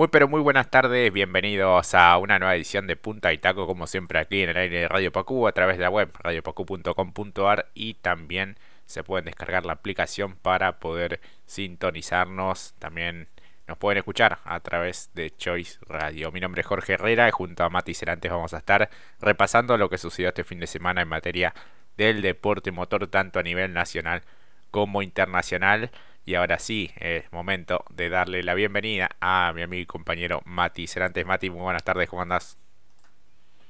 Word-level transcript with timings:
Muy 0.00 0.08
pero 0.08 0.28
muy 0.28 0.40
buenas 0.40 0.70
tardes, 0.70 1.12
bienvenidos 1.12 1.92
a 1.94 2.16
una 2.16 2.38
nueva 2.38 2.56
edición 2.56 2.86
de 2.86 2.96
Punta 2.96 3.34
y 3.34 3.36
Taco, 3.36 3.66
como 3.66 3.86
siempre 3.86 4.18
aquí 4.18 4.42
en 4.42 4.48
el 4.48 4.56
aire 4.56 4.80
de 4.80 4.88
Radio 4.88 5.12
Pacú, 5.12 5.46
a 5.46 5.52
través 5.52 5.76
de 5.76 5.82
la 5.82 5.90
web 5.90 6.10
radiopacu.com.ar 6.20 7.68
y 7.74 7.92
también 7.92 8.56
se 8.86 9.04
pueden 9.04 9.26
descargar 9.26 9.66
la 9.66 9.74
aplicación 9.74 10.36
para 10.36 10.78
poder 10.78 11.20
sintonizarnos. 11.44 12.72
También 12.78 13.28
nos 13.68 13.76
pueden 13.76 13.98
escuchar 13.98 14.38
a 14.44 14.60
través 14.60 15.10
de 15.12 15.36
Choice 15.36 15.78
Radio. 15.82 16.32
Mi 16.32 16.40
nombre 16.40 16.62
es 16.62 16.66
Jorge 16.66 16.94
Herrera 16.94 17.28
y 17.28 17.32
junto 17.32 17.64
a 17.64 17.68
Mati 17.68 17.92
Cerantes 17.92 18.30
vamos 18.30 18.54
a 18.54 18.56
estar 18.56 18.88
repasando 19.20 19.76
lo 19.76 19.90
que 19.90 19.98
sucedió 19.98 20.30
este 20.30 20.44
fin 20.44 20.60
de 20.60 20.66
semana 20.66 21.02
en 21.02 21.08
materia 21.08 21.52
del 21.98 22.22
deporte 22.22 22.72
motor, 22.72 23.06
tanto 23.08 23.38
a 23.38 23.42
nivel 23.42 23.74
nacional 23.74 24.22
como 24.70 25.02
internacional. 25.02 25.90
Y 26.30 26.36
ahora 26.36 26.60
sí, 26.60 26.92
es 27.00 27.24
momento 27.32 27.84
de 27.90 28.08
darle 28.08 28.44
la 28.44 28.54
bienvenida 28.54 29.10
a 29.18 29.52
mi 29.52 29.62
amigo 29.62 29.82
y 29.82 29.86
compañero 29.86 30.42
Mati 30.44 30.86
Cerantes. 30.86 31.26
Mati, 31.26 31.50
muy 31.50 31.62
buenas 31.62 31.82
tardes, 31.82 32.08
¿cómo 32.08 32.22
andás? 32.22 32.56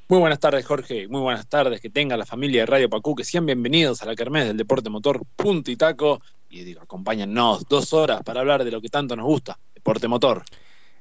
Muy 0.09 0.19
buenas 0.19 0.41
tardes, 0.41 0.66
Jorge. 0.66 1.09
Muy 1.09 1.23
buenas 1.23 1.49
tardes. 1.49 1.80
Que 1.80 1.88
tenga 1.88 2.19
la 2.19 2.27
familia 2.27 2.61
de 2.61 2.66
Radio 2.66 2.91
Pacú, 2.91 3.15
que 3.15 3.25
sean 3.25 3.47
bienvenidos 3.47 4.02
a 4.02 4.05
la 4.05 4.15
Kermés 4.15 4.47
del 4.47 4.59
Deporte 4.59 4.91
Motor 4.91 5.23
Punto 5.37 5.71
y 5.71 5.77
Taco. 5.77 6.21
Y 6.51 6.65
digo, 6.65 6.83
acompáñennos 6.83 7.66
dos 7.66 7.95
horas 7.95 8.23
para 8.25 8.41
hablar 8.41 8.63
de 8.63 8.73
lo 8.73 8.83
que 8.83 8.91
tanto 8.91 9.16
nos 9.16 9.24
gusta, 9.24 9.59
Deporte 9.74 10.07
Motor. 10.07 10.43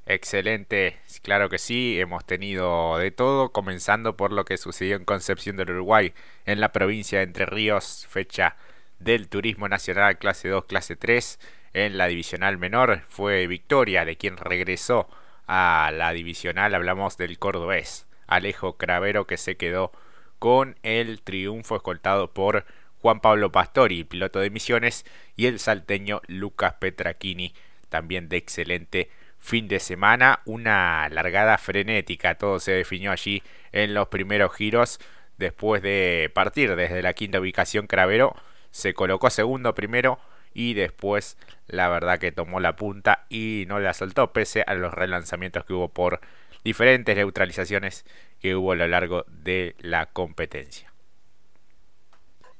Excelente, 0.06 0.96
claro 1.20 1.50
que 1.50 1.58
sí, 1.58 2.00
hemos 2.00 2.24
tenido 2.24 2.96
de 2.96 3.10
todo, 3.10 3.52
comenzando 3.52 4.16
por 4.16 4.32
lo 4.32 4.46
que 4.46 4.56
sucedió 4.56 4.96
en 4.96 5.04
Concepción 5.04 5.58
del 5.58 5.72
Uruguay, 5.72 6.14
en 6.46 6.58
la 6.58 6.72
provincia 6.72 7.18
de 7.18 7.24
Entre 7.24 7.44
Ríos, 7.44 8.06
fecha 8.08 8.56
del 9.00 9.28
Turismo 9.28 9.68
Nacional 9.68 10.18
clase 10.18 10.48
2, 10.48 10.66
clase 10.66 10.94
3 10.94 11.40
en 11.72 11.98
la 11.98 12.06
divisional 12.06 12.58
menor. 12.58 13.02
Fue 13.08 13.46
victoria 13.46 14.04
de 14.04 14.16
quien 14.16 14.36
regresó 14.36 15.08
a 15.46 15.90
la 15.92 16.12
divisional. 16.12 16.74
Hablamos 16.74 17.16
del 17.16 17.38
cordobés 17.38 18.06
Alejo 18.26 18.76
Cravero 18.76 19.26
que 19.26 19.36
se 19.36 19.56
quedó 19.56 19.92
con 20.38 20.76
el 20.82 21.20
triunfo 21.22 21.76
escoltado 21.76 22.32
por 22.32 22.64
Juan 23.02 23.20
Pablo 23.20 23.50
Pastori, 23.50 24.04
piloto 24.04 24.40
de 24.40 24.50
misiones, 24.50 25.04
y 25.36 25.46
el 25.46 25.58
salteño 25.58 26.20
Lucas 26.26 26.74
Petrachini, 26.74 27.54
también 27.88 28.28
de 28.28 28.36
excelente 28.36 29.10
fin 29.38 29.68
de 29.68 29.80
semana. 29.80 30.40
Una 30.44 31.08
largada 31.08 31.56
frenética, 31.58 32.36
todo 32.36 32.60
se 32.60 32.72
definió 32.72 33.10
allí 33.10 33.42
en 33.72 33.94
los 33.94 34.08
primeros 34.08 34.54
giros. 34.54 35.00
Después 35.38 35.82
de 35.82 36.30
partir 36.34 36.76
desde 36.76 37.02
la 37.02 37.14
quinta 37.14 37.40
ubicación, 37.40 37.86
Cravero 37.86 38.36
se 38.70 38.94
colocó 38.94 39.30
segundo 39.30 39.74
primero 39.74 40.18
y 40.52 40.74
después 40.74 41.36
la 41.66 41.88
verdad 41.88 42.18
que 42.18 42.32
tomó 42.32 42.60
la 42.60 42.76
punta 42.76 43.26
y 43.28 43.64
no 43.68 43.78
la 43.78 43.94
soltó 43.94 44.32
pese 44.32 44.64
a 44.66 44.74
los 44.74 44.92
relanzamientos 44.92 45.64
que 45.64 45.74
hubo 45.74 45.88
por 45.88 46.20
diferentes 46.64 47.16
neutralizaciones 47.16 48.04
que 48.40 48.56
hubo 48.56 48.72
a 48.72 48.76
lo 48.76 48.86
largo 48.88 49.24
de 49.28 49.76
la 49.80 50.06
competencia. 50.06 50.90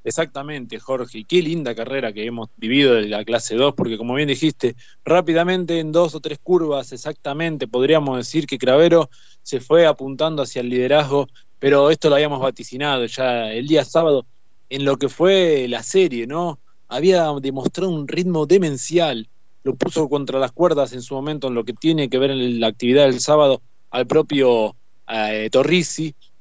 Exactamente, 0.03 0.79
Jorge. 0.79 1.25
Qué 1.25 1.43
linda 1.43 1.75
carrera 1.75 2.13
que 2.13 2.25
hemos 2.25 2.49
vivido 2.57 2.95
de 2.95 3.09
la 3.09 3.23
clase 3.23 3.55
2, 3.55 3.75
porque 3.75 3.99
como 3.99 4.15
bien 4.15 4.29
dijiste, 4.29 4.75
rápidamente 5.05 5.79
en 5.79 5.93
dos 5.93 6.15
o 6.15 6.21
tres 6.21 6.39
curvas 6.43 6.93
exactamente 6.93 7.69
podríamos 7.69 8.17
decir 8.17 8.47
que 8.47 8.57
Cravero 8.57 9.11
se 9.43 9.61
fue 9.61 9.87
apuntando 9.87 10.43
hacia 10.43 10.61
el 10.61 10.71
liderazgo, 10.71 11.29
pero 11.59 11.91
esto 11.91 12.09
lo 12.09 12.15
habíamos 12.15 12.41
vaticinado 12.41 13.05
ya 13.05 13.53
el 13.53 13.67
día 13.67 13.85
sábado 13.85 14.25
en 14.71 14.85
lo 14.85 14.97
que 14.97 15.09
fue 15.09 15.67
la 15.69 15.83
serie, 15.83 16.27
¿no? 16.27 16.59
Había 16.89 17.31
demostrado 17.41 17.91
un 17.91 18.09
ritmo 18.09 18.47
demencial, 18.47 19.29
lo 19.63 19.75
puso 19.75 20.09
contra 20.09 20.39
las 20.39 20.53
cuerdas 20.53 20.93
en 20.93 21.03
su 21.03 21.15
momento 21.15 21.49
en 21.49 21.55
lo 21.55 21.65
que 21.65 21.75
tiene 21.75 22.09
que 22.09 22.19
ver 22.19 22.31
en 22.31 22.61
la 22.61 22.69
actividad 22.69 23.05
del 23.07 23.21
sábado 23.21 23.61
al 23.91 24.07
propio 24.07 24.75
eh, 25.09 25.51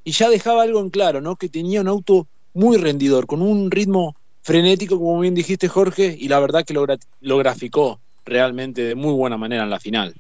y 0.04 0.12
ya 0.12 0.30
dejaba 0.30 0.64
algo 0.64 0.80
en 0.80 0.90
claro, 0.90 1.22
¿no? 1.22 1.36
Que 1.36 1.50
tenía 1.50 1.82
un 1.82 1.88
auto 1.88 2.28
muy 2.54 2.78
rendidor, 2.78 3.28
con 3.28 3.42
un 3.42 3.70
ritmo 3.70 4.16
frenético, 4.42 4.98
como 4.98 5.20
bien 5.20 5.36
dijiste 5.36 5.68
Jorge, 5.68 6.16
y 6.18 6.28
la 6.28 6.40
verdad 6.40 6.64
que 6.66 6.74
lo, 6.74 6.86
lo 7.22 7.38
graficó 7.38 8.00
realmente 8.26 8.84
de 8.84 8.96
muy 8.96 9.14
buena 9.14 9.38
manera 9.38 9.64
en 9.64 9.70
la 9.70 9.80
final. 9.80 10.16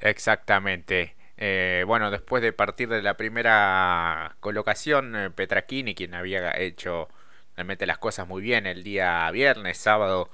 Exactamente. 0.00 1.14
Eh, 1.36 1.84
bueno, 1.86 2.10
después 2.10 2.42
de 2.42 2.52
partir 2.52 2.88
de 2.88 3.02
la 3.02 3.16
primera 3.16 4.36
colocación, 4.40 5.16
eh, 5.16 5.30
Petrachini, 5.30 5.94
quien 5.94 6.14
había 6.14 6.52
hecho 6.58 7.08
mete 7.64 7.86
las 7.86 7.98
cosas 7.98 8.26
muy 8.28 8.42
bien 8.42 8.66
el 8.66 8.82
día 8.82 9.30
viernes, 9.30 9.78
sábado 9.78 10.30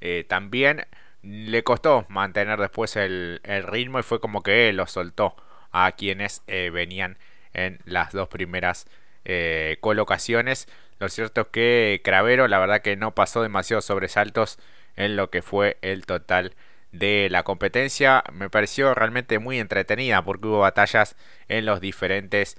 eh, 0.00 0.24
también. 0.28 0.86
Le 1.22 1.64
costó 1.64 2.06
mantener 2.08 2.58
después 2.60 2.96
el, 2.96 3.40
ritmo 3.66 3.98
y 3.98 4.02
fue 4.02 4.20
como 4.20 4.42
que 4.42 4.72
lo 4.72 4.86
soltó 4.86 5.36
a 5.72 5.92
quienes 5.92 6.42
eh, 6.46 6.70
venían 6.72 7.18
en 7.52 7.80
las 7.84 8.12
dos 8.12 8.28
primeras 8.28 8.86
eh, 9.24 9.78
colocaciones. 9.80 10.68
Lo 11.00 11.08
cierto 11.08 11.42
es 11.42 11.46
que 11.48 12.00
Cravero 12.04 12.48
la 12.48 12.58
verdad 12.58 12.82
que 12.82 12.96
no 12.96 13.14
pasó 13.14 13.42
demasiados 13.42 13.84
sobresaltos 13.84 14.58
en 14.96 15.16
lo 15.16 15.30
que 15.30 15.42
fue 15.42 15.78
el 15.82 16.06
total 16.06 16.54
de 16.92 17.28
la 17.30 17.42
competencia. 17.42 18.24
Me 18.32 18.50
pareció 18.50 18.94
realmente 18.94 19.38
muy 19.38 19.58
entretenida 19.58 20.22
porque 20.22 20.48
hubo 20.48 20.60
batallas 20.60 21.16
en 21.48 21.66
los 21.66 21.80
diferentes 21.80 22.56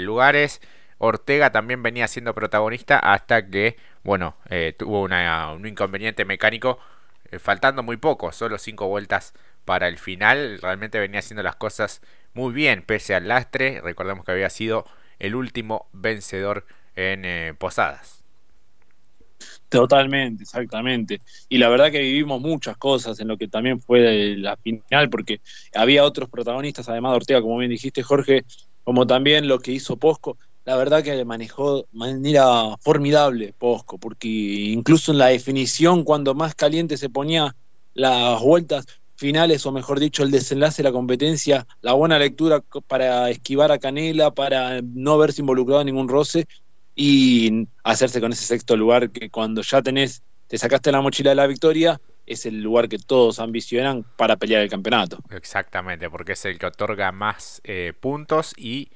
lugares. 0.00 0.60
Ortega 1.04 1.50
también 1.50 1.82
venía 1.82 2.06
siendo 2.06 2.32
protagonista 2.32 2.96
hasta 2.96 3.50
que, 3.50 3.76
bueno, 4.04 4.36
eh, 4.48 4.72
tuvo 4.78 5.02
un 5.02 5.66
inconveniente 5.66 6.24
mecánico, 6.24 6.78
eh, 7.32 7.40
faltando 7.40 7.82
muy 7.82 7.96
poco, 7.96 8.30
solo 8.30 8.56
cinco 8.56 8.86
vueltas 8.86 9.34
para 9.64 9.88
el 9.88 9.98
final. 9.98 10.60
Realmente 10.62 11.00
venía 11.00 11.18
haciendo 11.18 11.42
las 11.42 11.56
cosas 11.56 12.02
muy 12.34 12.52
bien, 12.52 12.82
pese 12.82 13.16
al 13.16 13.26
lastre. 13.26 13.80
Recordemos 13.80 14.24
que 14.24 14.30
había 14.30 14.48
sido 14.48 14.86
el 15.18 15.34
último 15.34 15.88
vencedor 15.92 16.66
en 16.94 17.24
eh, 17.24 17.54
Posadas. 17.58 18.22
Totalmente, 19.68 20.44
exactamente. 20.44 21.20
Y 21.48 21.58
la 21.58 21.68
verdad 21.68 21.90
que 21.90 21.98
vivimos 21.98 22.40
muchas 22.40 22.76
cosas 22.76 23.18
en 23.18 23.26
lo 23.26 23.36
que 23.36 23.48
también 23.48 23.80
fue 23.80 24.36
la 24.36 24.56
final, 24.56 25.10
porque 25.10 25.40
había 25.74 26.04
otros 26.04 26.28
protagonistas, 26.28 26.88
además 26.88 27.10
de 27.10 27.16
Ortega, 27.16 27.42
como 27.42 27.58
bien 27.58 27.72
dijiste, 27.72 28.04
Jorge, 28.04 28.44
como 28.84 29.04
también 29.04 29.48
lo 29.48 29.58
que 29.58 29.72
hizo 29.72 29.96
Posco 29.96 30.38
la 30.64 30.76
verdad 30.76 31.02
que 31.02 31.24
manejó 31.24 31.78
de 31.78 31.86
manera 31.92 32.76
formidable 32.80 33.54
Posco, 33.58 33.98
porque 33.98 34.28
incluso 34.28 35.12
en 35.12 35.18
la 35.18 35.28
definición, 35.28 36.04
cuando 36.04 36.34
más 36.34 36.54
caliente 36.54 36.96
se 36.96 37.08
ponía 37.08 37.54
las 37.94 38.40
vueltas 38.40 38.86
finales, 39.16 39.64
o 39.66 39.72
mejor 39.72 40.00
dicho, 40.00 40.22
el 40.22 40.30
desenlace 40.30 40.82
de 40.82 40.88
la 40.88 40.92
competencia, 40.92 41.66
la 41.80 41.92
buena 41.92 42.18
lectura 42.18 42.62
para 42.86 43.30
esquivar 43.30 43.70
a 43.70 43.78
Canela, 43.78 44.32
para 44.32 44.80
no 44.82 45.18
verse 45.18 45.42
involucrado 45.42 45.80
en 45.80 45.86
ningún 45.86 46.08
roce 46.08 46.46
y 46.94 47.66
hacerse 47.84 48.20
con 48.20 48.32
ese 48.32 48.44
sexto 48.44 48.76
lugar 48.76 49.10
que 49.10 49.30
cuando 49.30 49.62
ya 49.62 49.82
tenés, 49.82 50.22
te 50.46 50.58
sacaste 50.58 50.92
la 50.92 51.00
mochila 51.00 51.30
de 51.30 51.36
la 51.36 51.46
victoria, 51.46 52.00
es 52.26 52.46
el 52.46 52.60
lugar 52.62 52.88
que 52.88 52.98
todos 52.98 53.38
ambicionan 53.38 54.04
para 54.16 54.36
pelear 54.36 54.62
el 54.62 54.70
campeonato. 54.70 55.18
Exactamente, 55.30 56.08
porque 56.10 56.32
es 56.32 56.44
el 56.44 56.58
que 56.58 56.66
otorga 56.66 57.10
más 57.12 57.60
eh, 57.64 57.92
puntos 57.98 58.52
y 58.56 58.90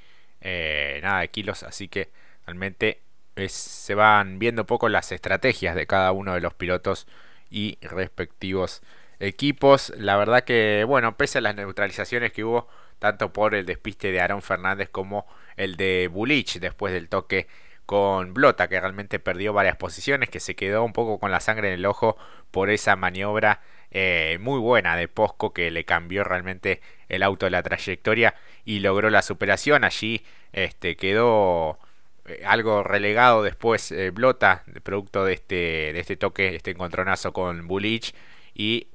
eh, 0.49 1.01
nada 1.03 1.21
de 1.23 1.29
kilos, 1.29 1.65
así 1.65 1.89
que 1.89 2.09
realmente 2.47 3.01
se 3.49 3.97
van 3.97 4.39
viendo 4.39 4.65
poco 4.65 4.89
las 4.89 5.11
estrategias 5.11 5.75
de 5.75 5.89
cada 5.89 6.13
uno 6.13 6.35
de 6.35 6.41
los 6.41 6.55
pilotos 6.55 7.09
y 7.51 7.79
respectivos 7.83 8.81
equipos. 9.19 9.93
La 9.97 10.17
verdad 10.17 10.45
que, 10.45 10.85
bueno, 10.87 11.17
pese 11.17 11.39
a 11.39 11.41
las 11.41 11.57
neutralizaciones 11.57 12.31
que 12.31 12.45
hubo, 12.45 12.69
tanto 13.01 13.33
por 13.33 13.57
el 13.57 13.67
despiste 13.67 14.13
de 14.13 14.21
Aaron 14.21 14.41
Fernández 14.41 14.89
como 14.89 15.27
el 15.57 15.77
de 15.77 16.09
Bulich 16.13 16.61
después 16.61 16.93
del 16.93 17.09
toque 17.09 17.49
con 17.85 18.33
Blota, 18.33 18.69
que 18.69 18.79
realmente 18.79 19.19
perdió 19.19 19.53
varias 19.53 19.77
posiciones, 19.77 20.31
que 20.31 20.39
se 20.39 20.55
quedó 20.55 20.85
un 20.85 20.93
poco 20.93 21.19
con 21.19 21.33
la 21.33 21.41
sangre 21.41 21.69
en 21.69 21.75
el 21.75 21.87
ojo 21.87 22.17
por 22.53 22.71
esa 22.71 22.95
maniobra 22.95 23.63
eh, 23.91 24.39
muy 24.41 24.59
buena 24.59 24.97
de 24.97 25.09
Posco 25.09 25.53
que 25.53 25.71
le 25.71 25.85
cambió 25.85 26.25
realmente 26.25 26.81
el 27.09 27.23
auto 27.23 27.47
de 27.47 27.51
la 27.51 27.63
trayectoria 27.63 28.35
y 28.65 28.81
logró 28.81 29.11
la 29.11 29.23
superación. 29.23 29.85
Allí 29.85 30.25
este, 30.53 30.97
quedó 30.97 31.79
eh, 32.27 32.43
algo 32.45 32.83
relegado 32.83 33.43
después 33.43 33.93
eh, 33.93 34.11
Blota, 34.11 34.65
producto 34.83 35.25
de 35.25 35.35
este, 35.35 35.55
de 35.93 36.01
este 36.01 36.17
toque, 36.17 36.55
este 36.57 36.73
encontronazo 36.73 37.33
con 37.33 37.67
Bulich. 37.67 38.15
Y 38.55 38.89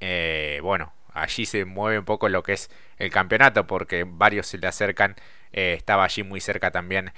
bueno, 0.63 0.91
allí 1.13 1.45
se 1.45 1.65
mueve 1.65 1.99
un 1.99 2.05
poco 2.05 2.29
lo 2.29 2.41
que 2.41 2.53
es 2.53 2.71
el 2.97 3.11
campeonato 3.11 3.67
porque 3.67 4.05
varios 4.07 4.47
se 4.47 4.57
le 4.57 4.67
acercan. 4.67 5.15
estaba 5.51 6.03
allí 6.03 6.23
muy 6.23 6.41
cerca 6.41 6.71
también 6.71 7.11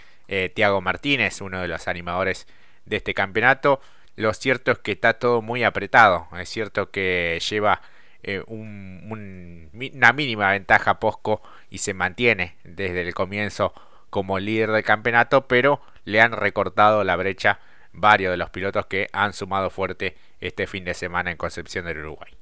Tiago 0.54 0.81
Martínez, 0.81 1.40
uno 1.40 1.62
de 1.62 1.69
los 1.69 1.88
animadores 1.88 2.46
de 2.86 2.98
este 2.98 3.14
campeonato. 3.14 3.80
Lo 4.15 4.33
cierto 4.33 4.71
es 4.71 4.80
que 4.80 4.94
está 4.94 5.13
todo 5.13 5.42
muy 5.42 5.63
apretado. 5.63 6.27
Es 6.38 6.50
cierto 6.50 6.92
que 6.92 7.42
lleva 7.50 7.81
eh, 8.21 8.44
una 8.48 10.13
mínima 10.13 10.51
ventaja 10.51 11.00
Posco 11.00 11.42
y 11.69 11.80
se 11.80 11.94
mantiene 11.94 12.56
desde 12.63 13.01
el 13.01 13.13
comienzo 13.13 13.74
como 14.10 14.39
líder 14.39 14.71
del 14.71 14.83
campeonato, 14.83 15.48
pero 15.48 15.81
le 16.06 16.21
han 16.21 16.31
recortado 16.31 17.04
la 17.04 17.15
brecha 17.15 17.60
varios 17.92 18.31
de 18.31 18.38
los 18.38 18.50
pilotos 18.50 18.86
que 18.86 19.07
han 19.12 19.33
sumado 19.33 19.69
fuerte 19.69 20.16
este 20.39 20.68
fin 20.68 20.83
de 20.83 20.94
semana 20.94 21.31
en 21.31 21.38
Concepción 21.38 21.86
del 21.86 22.00
Uruguay. 22.00 22.33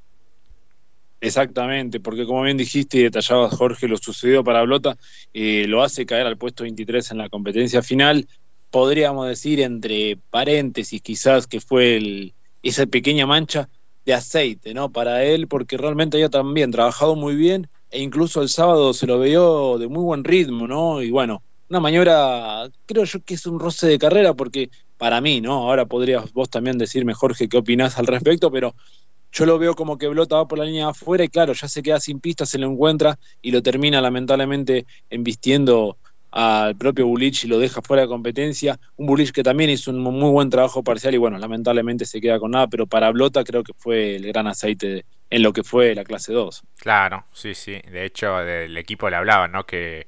Exactamente, 1.21 1.99
porque 1.99 2.25
como 2.25 2.41
bien 2.41 2.57
dijiste 2.57 2.97
y 2.97 3.03
detallabas 3.03 3.53
Jorge, 3.53 3.87
lo 3.87 3.97
sucedido 3.97 4.43
para 4.43 4.63
Blota 4.63 4.97
eh, 5.33 5.65
lo 5.67 5.83
hace 5.83 6.05
caer 6.05 6.25
al 6.25 6.37
puesto 6.37 6.63
23 6.63 7.11
en 7.11 7.17
la 7.19 7.29
competencia 7.29 7.83
final. 7.83 8.27
Podríamos 8.71 9.27
decir 9.27 9.59
entre 9.61 10.17
paréntesis 10.29 11.01
quizás 11.01 11.45
que 11.45 11.61
fue 11.61 11.97
el, 11.97 12.33
esa 12.63 12.85
pequeña 12.87 13.27
mancha 13.27 13.69
de 14.05 14.13
aceite, 14.13 14.73
¿no? 14.73 14.91
Para 14.91 15.23
él, 15.23 15.47
porque 15.47 15.77
realmente 15.77 16.17
había 16.17 16.29
también 16.29 16.71
trabajado 16.71 17.15
muy 17.15 17.35
bien 17.35 17.69
e 17.91 18.01
incluso 18.01 18.41
el 18.41 18.49
sábado 18.49 18.93
se 18.93 19.05
lo 19.05 19.19
vio 19.19 19.77
de 19.77 19.87
muy 19.87 20.03
buen 20.03 20.23
ritmo, 20.23 20.67
¿no? 20.67 21.01
Y 21.01 21.11
bueno, 21.11 21.43
una 21.69 21.79
maniobra, 21.79 22.69
creo 22.85 23.03
yo 23.03 23.21
que 23.23 23.35
es 23.35 23.45
un 23.45 23.59
roce 23.59 23.87
de 23.87 23.99
carrera, 23.99 24.33
porque 24.33 24.69
para 24.97 25.21
mí, 25.21 25.41
¿no? 25.41 25.53
Ahora 25.53 25.85
podrías 25.85 26.31
vos 26.33 26.49
también 26.49 26.77
decirme, 26.77 27.13
Jorge, 27.13 27.49
qué 27.49 27.57
opinás 27.57 27.97
al 27.97 28.07
respecto, 28.07 28.51
pero 28.51 28.75
yo 29.31 29.45
lo 29.45 29.57
veo 29.57 29.75
como 29.75 29.97
que 29.97 30.07
Blota 30.07 30.35
va 30.35 30.47
por 30.47 30.59
la 30.59 30.65
línea 30.65 30.89
afuera 30.89 31.23
y 31.23 31.29
claro, 31.29 31.53
ya 31.53 31.67
se 31.67 31.81
queda 31.81 31.99
sin 31.99 32.19
pista, 32.19 32.45
se 32.45 32.57
lo 32.57 32.67
encuentra 32.67 33.17
y 33.41 33.51
lo 33.51 33.61
termina 33.61 34.01
lamentablemente 34.01 34.85
embistiendo 35.09 35.97
al 36.31 36.75
propio 36.77 37.07
Bulich 37.07 37.43
y 37.43 37.47
lo 37.47 37.59
deja 37.59 37.81
fuera 37.81 38.03
de 38.03 38.07
competencia. 38.07 38.79
Un 38.95 39.05
Bulich 39.07 39.31
que 39.31 39.43
también 39.43 39.69
hizo 39.69 39.91
un 39.91 39.99
muy 39.99 40.31
buen 40.31 40.49
trabajo 40.49 40.83
parcial 40.83 41.13
y 41.13 41.17
bueno, 41.17 41.37
lamentablemente 41.37 42.05
se 42.05 42.21
queda 42.21 42.39
con 42.39 42.51
nada, 42.51 42.67
pero 42.67 42.87
para 42.87 43.11
Blota 43.11 43.43
creo 43.43 43.63
que 43.63 43.73
fue 43.73 44.15
el 44.15 44.27
gran 44.27 44.47
aceite 44.47 45.05
en 45.29 45.43
lo 45.43 45.53
que 45.53 45.63
fue 45.63 45.95
la 45.95 46.03
clase 46.03 46.33
2. 46.33 46.63
Claro, 46.77 47.25
sí, 47.33 47.55
sí. 47.55 47.81
De 47.91 48.05
hecho, 48.05 48.37
del 48.37 48.77
equipo 48.77 49.09
le 49.09 49.15
hablaban, 49.17 49.51
¿no? 49.51 49.65
Que, 49.65 50.07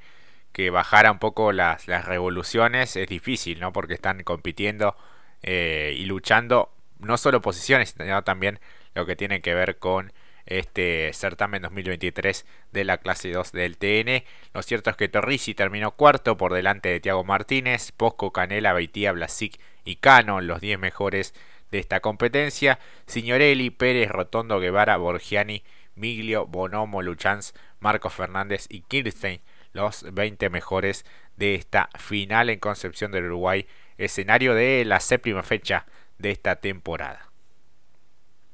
que 0.52 0.70
bajara 0.70 1.12
un 1.12 1.20
poco 1.20 1.52
las, 1.52 1.88
las 1.88 2.06
revoluciones 2.06 2.96
es 2.96 3.08
difícil, 3.08 3.60
¿no? 3.60 3.74
Porque 3.74 3.94
están 3.94 4.24
compitiendo 4.24 4.96
eh, 5.42 5.96
y 5.98 6.06
luchando 6.06 6.72
no 7.00 7.18
solo 7.18 7.42
posiciones, 7.42 7.96
sino 7.98 8.24
también 8.24 8.60
lo 8.96 9.06
que 9.06 9.16
tiene 9.16 9.42
que 9.42 9.54
ver 9.54 9.78
con 9.78 10.14
este 10.46 11.12
certamen 11.14 11.62
2023 11.62 12.46
de 12.72 12.84
la 12.84 12.98
clase 12.98 13.32
2 13.32 13.52
del 13.52 13.78
TN. 13.78 14.24
Lo 14.54 14.62
cierto 14.62 14.90
es 14.90 14.98
que 14.98 15.10
Torrisi 15.10 15.54
terminó 15.54 15.92
cuarto 15.92 16.38
por 16.38 16.54
delante 16.54 16.90
de 16.90 17.00
Tiago 17.00 17.24
Martínez, 17.24 17.92
Posco, 17.92 18.32
Canela, 18.32 18.74
Beitía, 18.74 19.12
Blasic 19.12 19.60
y 19.86 19.98
Cano, 19.98 20.42
los 20.42 20.62
10 20.62 20.80
mejores 20.80 21.34
de 21.72 21.80
esta 21.80 22.00
competencia. 22.00 22.80
Signorelli, 23.08 23.70
Pérez, 23.70 24.10
Rotondo, 24.10 24.60
Guevara, 24.60 24.98
Borgiani, 24.98 25.64
Miglio, 25.96 26.46
Bonomo, 26.46 27.02
Luchanz, 27.02 27.54
Marco 27.80 28.10
Fernández 28.10 28.68
y 28.70 28.82
Kirstein, 28.82 29.42
los 29.74 30.06
20 30.14 30.50
mejores 30.50 31.06
de 31.36 31.56
esta 31.56 31.90
final 31.98 32.50
en 32.50 32.60
Concepción 32.60 33.12
del 33.12 33.26
Uruguay, 33.26 33.68
escenario 33.98 34.54
de 34.54 34.86
la 34.86 35.00
séptima 35.00 35.44
fecha 35.44 35.86
de 36.18 36.32
esta 36.32 36.58
temporada. 36.58 37.33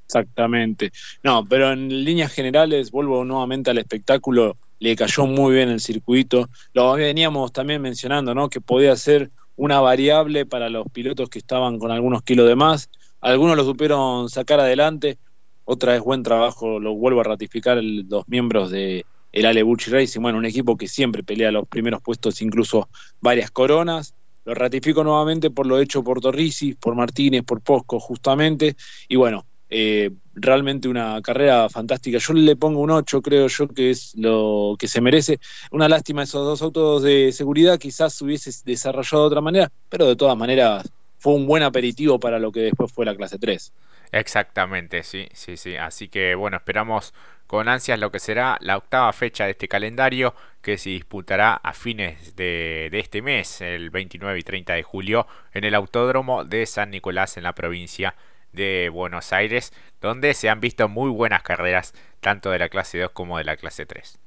Exactamente. 0.10 0.92
No, 1.24 1.46
pero 1.46 1.72
en 1.72 2.04
líneas 2.04 2.34
generales, 2.34 2.90
vuelvo 2.90 3.24
nuevamente 3.24 3.70
al 3.70 3.78
espectáculo, 3.78 4.58
le 4.80 4.96
cayó 4.96 5.28
muy 5.28 5.54
bien 5.54 5.70
el 5.70 5.80
circuito. 5.80 6.50
Lo 6.74 6.94
veníamos 6.94 7.54
también 7.54 7.80
mencionando, 7.80 8.34
¿no? 8.34 8.50
Que 8.50 8.60
podía 8.60 8.96
ser 8.96 9.30
una 9.56 9.80
variable 9.82 10.48
para 10.48 10.70
los 10.70 10.88
pilotos 10.92 11.30
que 11.30 11.38
estaban 11.38 11.78
con 11.78 11.92
algunos 11.92 12.24
kilos 12.24 12.48
de 12.48 12.56
más. 12.56 12.90
Algunos 13.22 13.56
lo 13.56 13.64
supieron 13.64 14.30
sacar 14.30 14.60
adelante. 14.60 15.20
Otra 15.64 15.94
vez 15.94 16.02
buen 16.02 16.24
trabajo, 16.24 16.80
lo 16.80 16.96
vuelvo 16.96 17.22
a 17.22 17.26
ratificar 17.26 17.78
los 17.84 18.28
miembros 18.28 18.72
de 18.72 19.06
el 19.32 19.46
Ale 19.46 19.64
Racing, 19.64 20.22
bueno, 20.22 20.40
un 20.40 20.46
equipo 20.46 20.76
que 20.76 20.88
siempre 20.88 21.24
pelea 21.24 21.52
los 21.52 21.68
primeros 21.68 22.02
puestos, 22.02 22.42
incluso 22.42 22.90
varias 23.22 23.52
coronas. 23.52 24.16
Lo 24.44 24.56
ratifico 24.56 25.04
nuevamente 25.04 25.52
por 25.52 25.68
lo 25.68 25.80
hecho 25.80 26.04
por 26.04 26.20
Torrisi, 26.20 26.74
por 26.74 26.96
Martínez, 26.96 27.44
por 27.44 27.62
Posco, 27.62 28.00
justamente. 28.00 28.76
Y 29.08 29.18
bueno, 29.18 29.46
eh, 29.70 30.12
realmente 30.34 30.88
una 30.88 31.22
carrera 31.22 31.70
fantástica. 31.70 32.18
Yo 32.18 32.34
le 32.34 32.56
pongo 32.56 32.80
un 32.80 32.92
8, 32.92 33.22
creo 33.22 33.48
yo 33.48 33.68
que 33.68 33.92
es 33.92 34.16
lo 34.16 34.76
que 34.80 34.88
se 34.88 35.02
merece. 35.02 35.40
Una 35.72 35.88
lástima 35.88 36.24
esos 36.24 36.46
dos 36.46 36.62
autos 36.62 37.04
de 37.04 37.32
seguridad, 37.32 37.78
quizás 37.78 38.20
hubiese 38.22 38.52
desarrollado 38.66 39.24
de 39.24 39.28
otra 39.28 39.42
manera, 39.42 39.72
pero 39.90 40.08
de 40.08 40.16
todas 40.16 40.38
maneras 40.38 40.90
fue 41.18 41.34
un 41.34 41.46
buen 41.46 41.64
aperitivo 41.64 42.20
para 42.20 42.40
lo 42.40 42.52
que 42.52 42.62
después 42.62 42.92
fue 42.92 43.06
la 43.06 43.16
clase 43.16 43.38
3. 43.38 43.74
Exactamente, 44.12 45.04
sí, 45.04 45.28
sí, 45.34 45.58
sí. 45.58 45.76
Así 45.76 46.08
que 46.08 46.34
bueno, 46.34 46.58
esperamos 46.58 47.14
con 47.46 47.68
ansias 47.68 48.00
lo 48.00 48.12
que 48.12 48.20
será 48.20 48.58
la 48.62 48.78
octava 48.78 49.12
fecha 49.12 49.46
de 49.46 49.52
este 49.52 49.68
calendario 49.68 50.34
que 50.62 50.78
se 50.78 50.92
disputará 50.92 51.54
a 51.56 51.74
fines 51.74 52.36
de, 52.36 52.90
de 52.92 53.00
este 53.00 53.22
mes, 53.22 53.62
el 53.62 53.90
29 53.90 54.40
y 54.40 54.44
30 54.44 54.74
de 54.74 54.84
julio, 54.84 55.28
en 55.54 55.64
el 55.64 55.76
Autódromo 55.76 56.44
de 56.44 56.66
San 56.66 56.92
Nicolás 56.92 57.38
en 57.38 57.44
la 57.44 57.54
provincia 57.54 58.16
de 58.54 58.90
Buenos 58.90 59.34
Aires, 59.34 59.74
donde 60.02 60.34
se 60.34 60.50
han 60.50 60.60
visto 60.60 60.88
muy 60.90 61.10
buenas 61.10 61.44
carreras, 61.44 61.94
tanto 62.20 62.52
de 62.52 62.60
la 62.60 62.70
clase 62.70 63.00
2 63.00 63.12
como 63.12 63.38
de 63.38 63.44
la 63.44 63.58
clase 63.58 63.86
3. 63.86 64.20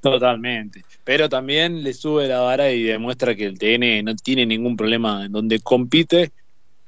Totalmente, 0.00 0.84
pero 1.02 1.28
también 1.28 1.82
le 1.82 1.92
sube 1.92 2.28
la 2.28 2.40
vara 2.40 2.70
y 2.70 2.84
demuestra 2.84 3.34
que 3.34 3.46
el 3.46 3.58
TN 3.58 4.04
no 4.04 4.14
tiene 4.14 4.46
ningún 4.46 4.76
problema. 4.76 5.24
En 5.24 5.32
donde 5.32 5.58
compite, 5.58 6.30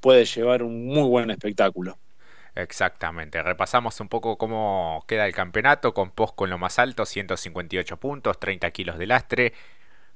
puede 0.01 0.25
llevar 0.25 0.63
un 0.63 0.87
muy 0.87 1.09
buen 1.09 1.31
espectáculo. 1.31 1.99
Exactamente, 2.55 3.43
repasamos 3.43 3.99
un 4.01 4.09
poco 4.09 4.37
cómo 4.37 5.05
queda 5.09 5.27
el 5.27 5.33
campeonato, 5.33 5.93
con 5.93 6.11
Posco 6.11 6.45
en 6.45 6.51
lo 6.51 6.59
más 6.59 6.79
alto, 6.79 7.05
158 7.05 7.97
puntos, 7.97 8.39
30 8.39 8.71
kilos 8.71 8.99
de 8.99 9.07
lastre, 9.07 9.53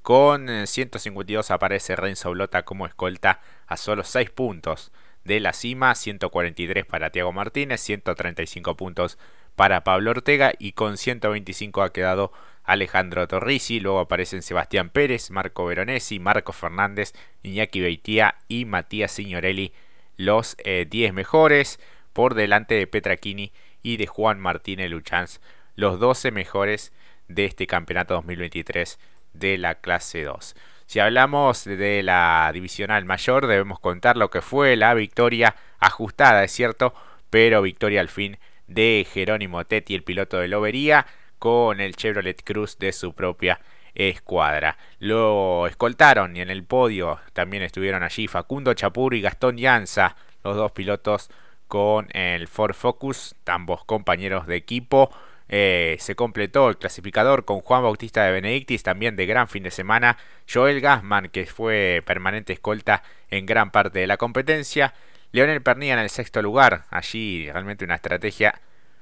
con 0.01 0.67
152 0.67 1.51
aparece 1.51 1.95
Renzo 1.95 2.31
Blota 2.31 2.63
como 2.63 2.85
escolta 2.85 3.41
a 3.67 3.75
solo 3.75 4.03
6 4.03 4.29
puntos 4.29 4.91
de 5.25 5.39
la 5.39 5.53
cima, 5.53 5.93
143 5.95 6.85
para 6.85 7.09
Tiago 7.09 7.33
Martínez, 7.33 7.81
135 7.81 8.77
puntos 8.77 9.17
para 9.55 9.83
Pablo 9.83 10.11
Ortega 10.11 10.53
y 10.57 10.73
con 10.73 10.97
125 10.97 11.81
ha 11.81 11.91
quedado 11.91 12.31
Alejandro 12.63 13.27
Torrisi, 13.27 13.79
luego 13.79 13.99
aparecen 13.99 14.41
Sebastián 14.41 14.89
Pérez, 14.89 15.31
Marco 15.31 15.65
Veronesi, 15.65 16.19
Marco 16.19 16.53
Fernández, 16.53 17.13
Iñaki 17.43 17.81
Beitía 17.81 18.35
y 18.47 18.65
Matías 18.65 19.11
Signorelli, 19.11 19.73
los 20.17 20.57
10 20.57 20.87
eh, 20.91 21.11
mejores, 21.11 21.79
por 22.13 22.33
delante 22.33 22.75
de 22.75 22.87
Petraquini 22.87 23.51
y 23.83 23.97
de 23.97 24.07
Juan 24.07 24.39
Martínez 24.39 24.89
Luchanz, 24.89 25.41
los 25.75 25.99
12 25.99 26.31
mejores 26.31 26.93
de 27.27 27.45
este 27.45 27.67
campeonato 27.67 28.13
2023 28.15 28.99
de 29.33 29.57
la 29.57 29.75
clase 29.75 30.23
2. 30.23 30.55
Si 30.85 30.99
hablamos 30.99 31.65
de 31.65 32.03
la 32.03 32.49
divisional 32.53 33.05
mayor, 33.05 33.47
debemos 33.47 33.79
contar 33.79 34.17
lo 34.17 34.29
que 34.29 34.41
fue 34.41 34.75
la 34.75 34.93
victoria 34.93 35.55
ajustada, 35.79 36.43
es 36.43 36.51
cierto, 36.51 36.93
pero 37.29 37.61
victoria 37.61 38.01
al 38.01 38.09
fin 38.09 38.37
de 38.67 39.05
Jerónimo 39.11 39.65
Tetti, 39.65 39.95
el 39.95 40.03
piloto 40.03 40.37
de 40.37 40.47
Lobería, 40.47 41.05
con 41.39 41.79
el 41.79 41.95
Chevrolet 41.95 42.43
Cruz 42.43 42.77
de 42.77 42.93
su 42.93 43.13
propia 43.13 43.59
escuadra. 43.95 44.77
Lo 44.99 45.67
escoltaron 45.67 46.35
y 46.35 46.41
en 46.41 46.49
el 46.49 46.63
podio 46.63 47.19
también 47.33 47.63
estuvieron 47.63 48.03
allí 48.03 48.27
Facundo 48.27 48.73
Chapur 48.73 49.13
y 49.13 49.21
Gastón 49.21 49.57
Llanza, 49.57 50.15
los 50.43 50.55
dos 50.55 50.71
pilotos 50.71 51.29
con 51.67 52.07
el 52.11 52.47
Ford 52.47 52.73
Focus, 52.73 53.35
ambos 53.45 53.83
compañeros 53.85 54.45
de 54.47 54.55
equipo. 54.55 55.11
Eh, 55.47 55.97
se 55.99 56.15
completó 56.15 56.69
el 56.69 56.77
clasificador 56.77 57.45
con 57.45 57.59
Juan 57.61 57.83
Bautista 57.83 58.23
de 58.23 58.31
Benedictis, 58.31 58.83
también 58.83 59.15
de 59.15 59.25
gran 59.25 59.47
fin 59.47 59.63
de 59.63 59.71
semana. 59.71 60.17
Joel 60.51 60.81
Gassman, 60.81 61.29
que 61.29 61.45
fue 61.45 62.01
permanente 62.05 62.53
escolta 62.53 63.03
en 63.29 63.45
gran 63.45 63.71
parte 63.71 63.99
de 63.99 64.07
la 64.07 64.17
competencia. 64.17 64.93
Leonel 65.31 65.61
Pernilla 65.61 65.93
en 65.93 65.99
el 65.99 66.09
sexto 66.09 66.41
lugar. 66.41 66.85
Allí 66.89 67.49
realmente 67.51 67.85
una 67.85 67.95
estrategia 67.95 68.59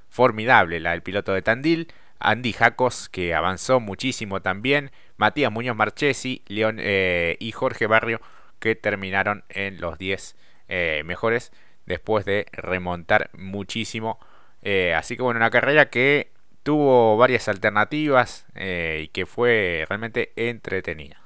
formidable 0.10 0.80
la 0.80 0.92
del 0.92 1.04
piloto 1.04 1.34
de 1.34 1.42
Tandil. 1.42 1.92
Andy 2.20 2.54
Jacos, 2.54 3.10
que 3.10 3.34
avanzó 3.34 3.80
muchísimo 3.80 4.42
también. 4.42 4.92
Matías 5.18 5.52
Muñoz 5.52 5.76
Marchesi 5.76 6.42
León, 6.48 6.78
eh, 6.80 7.38
y 7.40 7.52
Jorge 7.52 7.88
Barrio, 7.88 8.22
que 8.60 8.76
terminaron 8.76 9.44
en 9.50 9.82
los 9.82 9.98
10 9.98 10.36
eh, 10.70 11.04
mejores 11.06 11.52
después 11.86 12.26
de 12.26 12.48
remontar 12.54 13.30
muchísimo. 13.34 14.20
así 14.96 15.18
que 15.18 15.24
bueno, 15.24 15.38
una 15.38 15.50
carrera 15.50 15.90
que 15.90 16.33
tuvo 16.64 17.18
varias 17.18 17.48
alternativas 17.48 18.46
eh, 18.56 19.04
y 19.06 19.08
que 19.10 19.26
fue 19.26 19.86
realmente 19.88 20.32
entretenida. 20.36 21.20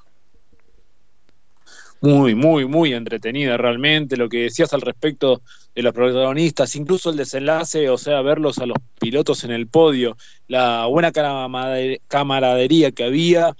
Muy, 2.01 2.35
muy, 2.35 2.65
muy 2.65 2.93
entretenida 2.93 3.57
realmente. 3.57 4.17
Lo 4.17 4.29
que 4.29 4.43
decías 4.43 4.73
al 4.73 4.81
respecto 4.81 5.41
de 5.73 5.81
los 5.81 5.93
protagonistas, 5.93 6.75
incluso 6.75 7.09
el 7.09 7.17
desenlace, 7.17 7.89
o 7.89 7.97
sea, 7.97 8.21
verlos 8.21 8.59
a 8.59 8.65
los 8.65 8.77
pilotos 8.99 9.43
en 9.43 9.51
el 9.51 9.67
podio, 9.67 10.15
la 10.47 10.85
buena 10.85 11.11
camaradería 11.11 12.91
que 12.91 13.03
había, 13.03 13.55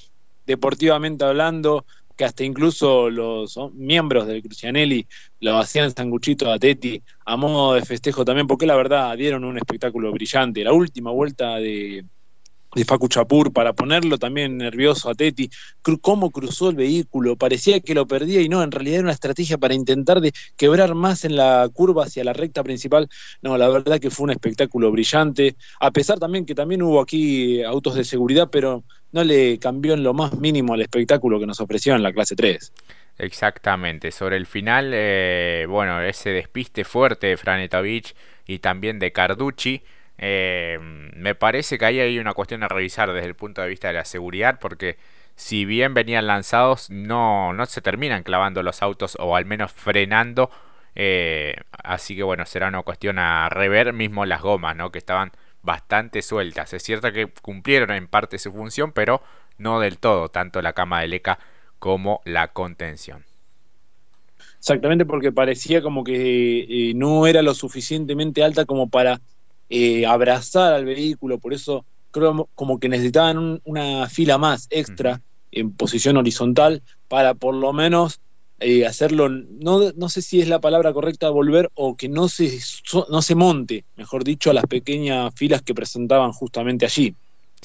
deportivamente 0.46 1.26
hablando, 1.26 1.86
que 2.16 2.26
hasta 2.26 2.44
incluso 2.44 3.10
los 3.10 3.58
miembros 3.74 4.28
del 4.28 4.42
Crucianelli 4.42 5.08
lo 5.40 5.58
hacían 5.58 5.94
sanguchito 5.94 6.52
a 6.52 6.60
Teti 6.60 7.02
a 7.26 7.38
modo 7.38 7.74
de 7.74 7.84
festejo 7.84 8.26
también, 8.26 8.48
porque 8.48 8.66
la 8.66 8.76
verdad 8.76 9.16
dieron 9.18 9.44
un 9.44 9.58
espectáculo 9.58 10.12
brillante. 10.12 10.64
La 10.64 10.74
última 10.74 11.12
vuelta 11.12 11.58
de, 11.58 12.06
Facu 12.86 13.08
Chapur 13.08 13.52
para 13.52 13.74
ponerlo 13.74 14.18
también 14.18 14.58
nervioso 14.58 15.10
a 15.10 15.16
Teti, 15.16 15.50
cómo 16.02 16.30
cruzó 16.32 16.70
el 16.70 16.76
vehículo, 16.76 17.36
parecía 17.36 17.80
que 17.80 17.96
lo 17.96 18.08
perdía 18.08 18.42
y 18.42 18.50
no, 18.50 18.62
en 18.62 18.72
realidad 18.72 18.96
era 18.96 19.04
una 19.04 19.14
estrategia 19.14 19.58
para 19.58 19.74
intentar 19.74 20.22
de 20.22 20.32
quebrar 20.56 20.94
más 20.94 21.26
en 21.26 21.36
la 21.36 21.68
curva 21.74 22.06
hacia 22.06 22.24
la 22.24 22.34
recta 22.34 22.64
principal. 22.64 23.10
No, 23.42 23.58
la 23.58 23.70
verdad 23.70 24.00
que 24.00 24.10
fue 24.10 24.26
un 24.26 24.32
espectáculo 24.32 24.92
brillante, 24.92 25.56
a 25.80 25.92
pesar 25.92 26.20
también 26.20 26.46
que 26.46 26.56
también 26.56 26.82
hubo 26.82 27.02
aquí 27.02 27.64
autos 27.64 27.96
de 27.96 28.04
seguridad, 28.04 28.50
pero 28.52 28.84
no 29.12 29.24
le 29.24 29.58
cambió 29.60 29.94
en 29.94 30.04
lo 30.04 30.14
más 30.14 30.38
mínimo 30.38 30.74
al 30.74 30.82
espectáculo 30.82 31.40
que 31.40 31.48
nos 31.48 31.60
ofreció 31.60 31.96
en 31.96 32.04
la 32.04 32.14
clase 32.14 32.36
3. 32.36 32.74
Exactamente, 33.20 34.12
sobre 34.12 34.38
el 34.38 34.46
final, 34.46 34.92
eh, 34.94 35.66
bueno, 35.68 36.02
ese 36.02 36.30
despiste 36.30 36.84
fuerte 36.86 37.28
de 37.28 37.38
Franetovich 37.38 38.16
y 38.46 38.60
también 38.60 39.00
de 39.00 39.12
Carducci, 39.12 39.84
eh, 40.20 40.78
me 40.80 41.34
parece 41.34 41.80
que 41.80 41.86
ahí 41.86 42.00
hay 42.00 42.20
una 42.20 42.34
cuestión 42.34 42.62
a 42.64 42.68
revisar 42.68 43.12
desde 43.12 43.28
el 43.28 43.36
punto 43.36 43.62
de 43.62 43.70
vista 43.70 43.88
de 43.88 43.96
la 43.96 44.06
seguridad, 44.06 44.60
porque 44.60 44.98
si 45.36 45.66
bien 45.66 45.96
venían 45.96 46.28
lanzados, 46.28 46.92
no, 46.92 47.54
no 47.54 47.66
se 47.66 47.82
terminan 47.82 48.22
clavando 48.24 48.62
los 48.62 48.82
autos 48.84 49.18
o 49.20 49.36
al 49.36 49.46
menos 49.46 49.72
frenando. 49.72 50.52
Eh, 50.96 51.56
así 51.84 52.16
que 52.16 52.24
bueno, 52.24 52.46
será 52.46 52.68
una 52.70 52.82
cuestión 52.82 53.20
a 53.20 53.50
rever 53.50 53.94
mismo 53.94 54.26
las 54.26 54.42
gomas, 54.42 54.76
¿no? 54.76 54.92
Que 54.92 54.98
estaban 54.98 55.32
bastante 55.62 56.22
sueltas. 56.24 56.74
Es 56.74 56.82
cierto 56.84 57.12
que 57.12 57.28
cumplieron 57.42 57.92
en 57.92 58.08
parte 58.08 58.40
su 58.40 58.52
función, 58.52 58.92
pero 58.94 59.22
no 59.60 59.80
del 59.80 60.00
todo, 60.00 60.30
tanto 60.30 60.62
la 60.62 60.74
cama 60.74 61.02
de 61.02 61.08
leca 61.08 61.38
como 61.80 62.22
la 62.26 62.50
contención. 62.50 63.26
Exactamente, 64.60 65.06
porque 65.06 65.32
parecía 65.32 65.82
como 65.82 66.04
que 66.04 66.90
eh, 66.90 66.94
no 66.94 67.28
era 67.28 67.42
lo 67.42 67.54
suficientemente 67.54 68.44
alta 68.44 68.66
como 68.66 68.90
para 68.90 69.22
eh, 69.70 70.06
abrazar 70.06 70.74
al 70.74 70.86
vehículo, 70.86 71.40
por 71.40 71.54
eso 71.54 71.86
creo 72.12 72.50
como 72.56 72.80
que 72.80 72.90
necesitaban 72.90 73.62
una 73.64 74.10
fila 74.10 74.38
más 74.38 74.68
extra 74.70 75.22
en 75.52 75.72
posición 75.72 76.18
horizontal 76.18 76.82
para 77.08 77.34
por 77.34 77.54
lo 77.56 77.74
menos 77.74 78.20
eh, 78.60 78.88
hacerlo, 78.88 79.30
no, 79.30 79.92
no 79.96 80.10
sé 80.10 80.22
si 80.24 80.42
es 80.42 80.48
la 80.48 80.60
palabra 80.60 80.92
correcta 80.92 81.30
volver 81.30 81.70
o 81.76 81.96
que 81.96 82.10
no 82.10 82.28
se, 82.28 82.60
no 83.10 83.22
se 83.22 83.36
monte, 83.36 83.86
mejor 83.96 84.24
dicho, 84.24 84.50
a 84.50 84.54
las 84.54 84.66
pequeñas 84.66 85.32
filas 85.36 85.62
que 85.62 85.76
presentaban 85.76 86.32
justamente 86.32 86.86
allí. 86.86 87.16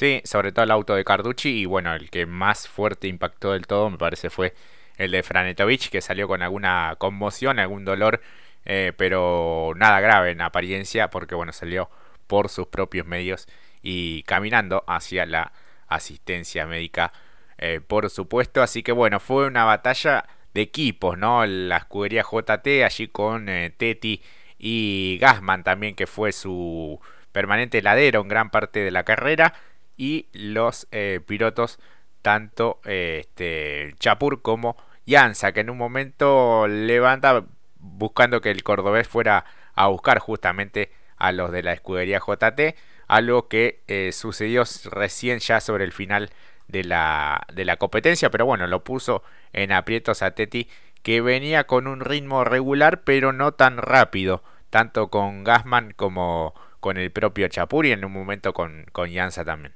Sí, 0.02 0.20
sobre 0.24 0.50
todo 0.50 0.64
el 0.64 0.72
auto 0.72 0.96
de 0.96 1.04
Carducci 1.04 1.60
y 1.60 1.64
bueno, 1.64 1.94
el 1.94 2.10
que 2.10 2.26
más 2.26 2.66
fuerte 2.66 3.06
impactó 3.06 3.52
del 3.52 3.68
todo 3.68 3.88
me 3.88 3.98
parece 3.98 4.30
fue 4.30 4.52
el 4.96 5.12
de 5.12 5.22
Franetovich 5.22 5.90
que 5.90 6.00
salió 6.00 6.26
con 6.26 6.42
alguna 6.42 6.96
conmoción, 6.98 7.60
algún 7.60 7.84
dolor 7.84 8.20
eh, 8.64 8.92
pero 8.96 9.74
nada 9.76 10.00
grave 10.00 10.32
en 10.32 10.40
apariencia 10.40 11.08
porque 11.08 11.36
bueno, 11.36 11.52
salió 11.52 11.88
por 12.26 12.48
sus 12.48 12.66
propios 12.66 13.06
medios 13.06 13.46
y 13.80 14.24
caminando 14.24 14.82
hacia 14.88 15.24
la 15.24 15.52
asistencia 15.86 16.66
médica, 16.66 17.12
eh, 17.58 17.80
por 17.80 18.10
supuesto. 18.10 18.60
Así 18.60 18.82
que 18.82 18.90
bueno, 18.90 19.20
fue 19.20 19.46
una 19.46 19.62
batalla 19.62 20.24
de 20.52 20.62
equipos, 20.62 21.16
¿no? 21.16 21.46
La 21.46 21.76
escudería 21.76 22.24
JT 22.24 22.82
allí 22.84 23.06
con 23.06 23.48
eh, 23.48 23.70
Teti 23.70 24.20
y 24.58 25.18
Gasman 25.20 25.62
también, 25.62 25.94
que 25.94 26.08
fue 26.08 26.32
su 26.32 27.00
permanente 27.30 27.82
ladero 27.82 28.20
en 28.20 28.28
gran 28.28 28.50
parte 28.50 28.80
de 28.80 28.90
la 28.90 29.04
carrera, 29.04 29.54
y 29.96 30.26
los 30.32 30.88
pilotos, 31.26 31.78
tanto 32.22 32.80
este, 32.84 33.94
Chapur 33.98 34.42
como 34.42 34.76
Yanza, 35.06 35.52
que 35.52 35.60
en 35.60 35.70
un 35.70 35.78
momento 35.78 36.66
levanta 36.68 37.44
buscando 37.78 38.40
que 38.40 38.50
el 38.50 38.62
cordobés 38.62 39.08
fuera 39.08 39.44
a 39.74 39.88
buscar 39.88 40.18
justamente 40.18 40.92
a 41.16 41.32
los 41.32 41.50
de 41.50 41.62
la 41.62 41.72
escudería 41.72 42.20
JT, 42.20 42.76
algo 43.08 43.48
que 43.48 43.82
eh, 43.88 44.12
sucedió 44.12 44.64
recién 44.90 45.40
ya 45.40 45.60
sobre 45.60 45.84
el 45.84 45.92
final 45.92 46.30
de 46.68 46.84
la, 46.84 47.46
de 47.52 47.64
la 47.64 47.76
competencia, 47.76 48.30
pero 48.30 48.46
bueno, 48.46 48.66
lo 48.66 48.84
puso 48.84 49.22
en 49.52 49.72
aprietos 49.72 50.22
a 50.22 50.32
Teti, 50.32 50.68
que 51.02 51.20
venía 51.20 51.64
con 51.64 51.86
un 51.86 52.00
ritmo 52.00 52.44
regular, 52.44 53.02
pero 53.02 53.32
no 53.32 53.52
tan 53.52 53.76
rápido, 53.76 54.42
tanto 54.70 55.08
con 55.08 55.44
Gasman 55.44 55.92
como 55.94 56.54
con 56.80 56.96
el 56.96 57.10
propio 57.10 57.48
Chapuri, 57.48 57.92
en 57.92 58.04
un 58.04 58.12
momento 58.12 58.52
con, 58.52 58.86
con 58.92 59.10
Yanza 59.10 59.44
también. 59.44 59.74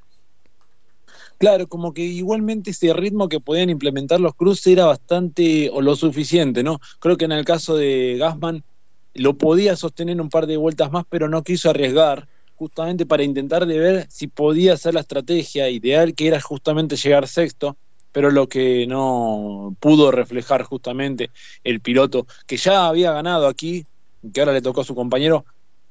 Claro, 1.38 1.66
como 1.68 1.92
que 1.92 2.02
igualmente 2.02 2.70
ese 2.70 2.92
ritmo 2.92 3.28
que 3.28 3.40
podían 3.40 3.70
implementar 3.70 4.20
los 4.20 4.34
cruces 4.34 4.66
era 4.68 4.86
bastante 4.86 5.70
o 5.70 5.80
lo 5.80 5.96
suficiente, 5.96 6.62
¿no? 6.62 6.78
Creo 6.98 7.16
que 7.16 7.26
en 7.26 7.32
el 7.32 7.44
caso 7.44 7.76
de 7.76 8.16
Gasman 8.18 8.64
lo 9.14 9.36
podía 9.36 9.76
sostener 9.76 10.20
un 10.20 10.28
par 10.28 10.46
de 10.46 10.56
vueltas 10.56 10.90
más, 10.92 11.04
pero 11.08 11.28
no 11.28 11.42
quiso 11.42 11.70
arriesgar, 11.70 12.28
justamente 12.54 13.06
para 13.06 13.22
intentar 13.22 13.66
de 13.66 13.78
ver 13.78 14.06
si 14.10 14.26
podía 14.28 14.74
hacer 14.74 14.94
la 14.94 15.00
estrategia 15.00 15.68
ideal, 15.70 16.14
que 16.14 16.28
era 16.28 16.40
justamente 16.40 16.96
llegar 16.96 17.28
sexto, 17.28 17.76
pero 18.12 18.30
lo 18.30 18.48
que 18.48 18.86
no 18.86 19.76
pudo 19.78 20.10
reflejar 20.10 20.62
justamente 20.62 21.30
el 21.64 21.80
piloto, 21.80 22.26
que 22.46 22.56
ya 22.56 22.86
había 22.88 23.12
ganado 23.12 23.46
aquí, 23.46 23.84
que 24.32 24.40
ahora 24.40 24.52
le 24.52 24.62
tocó 24.62 24.80
a 24.80 24.84
su 24.84 24.94
compañero, 24.94 25.44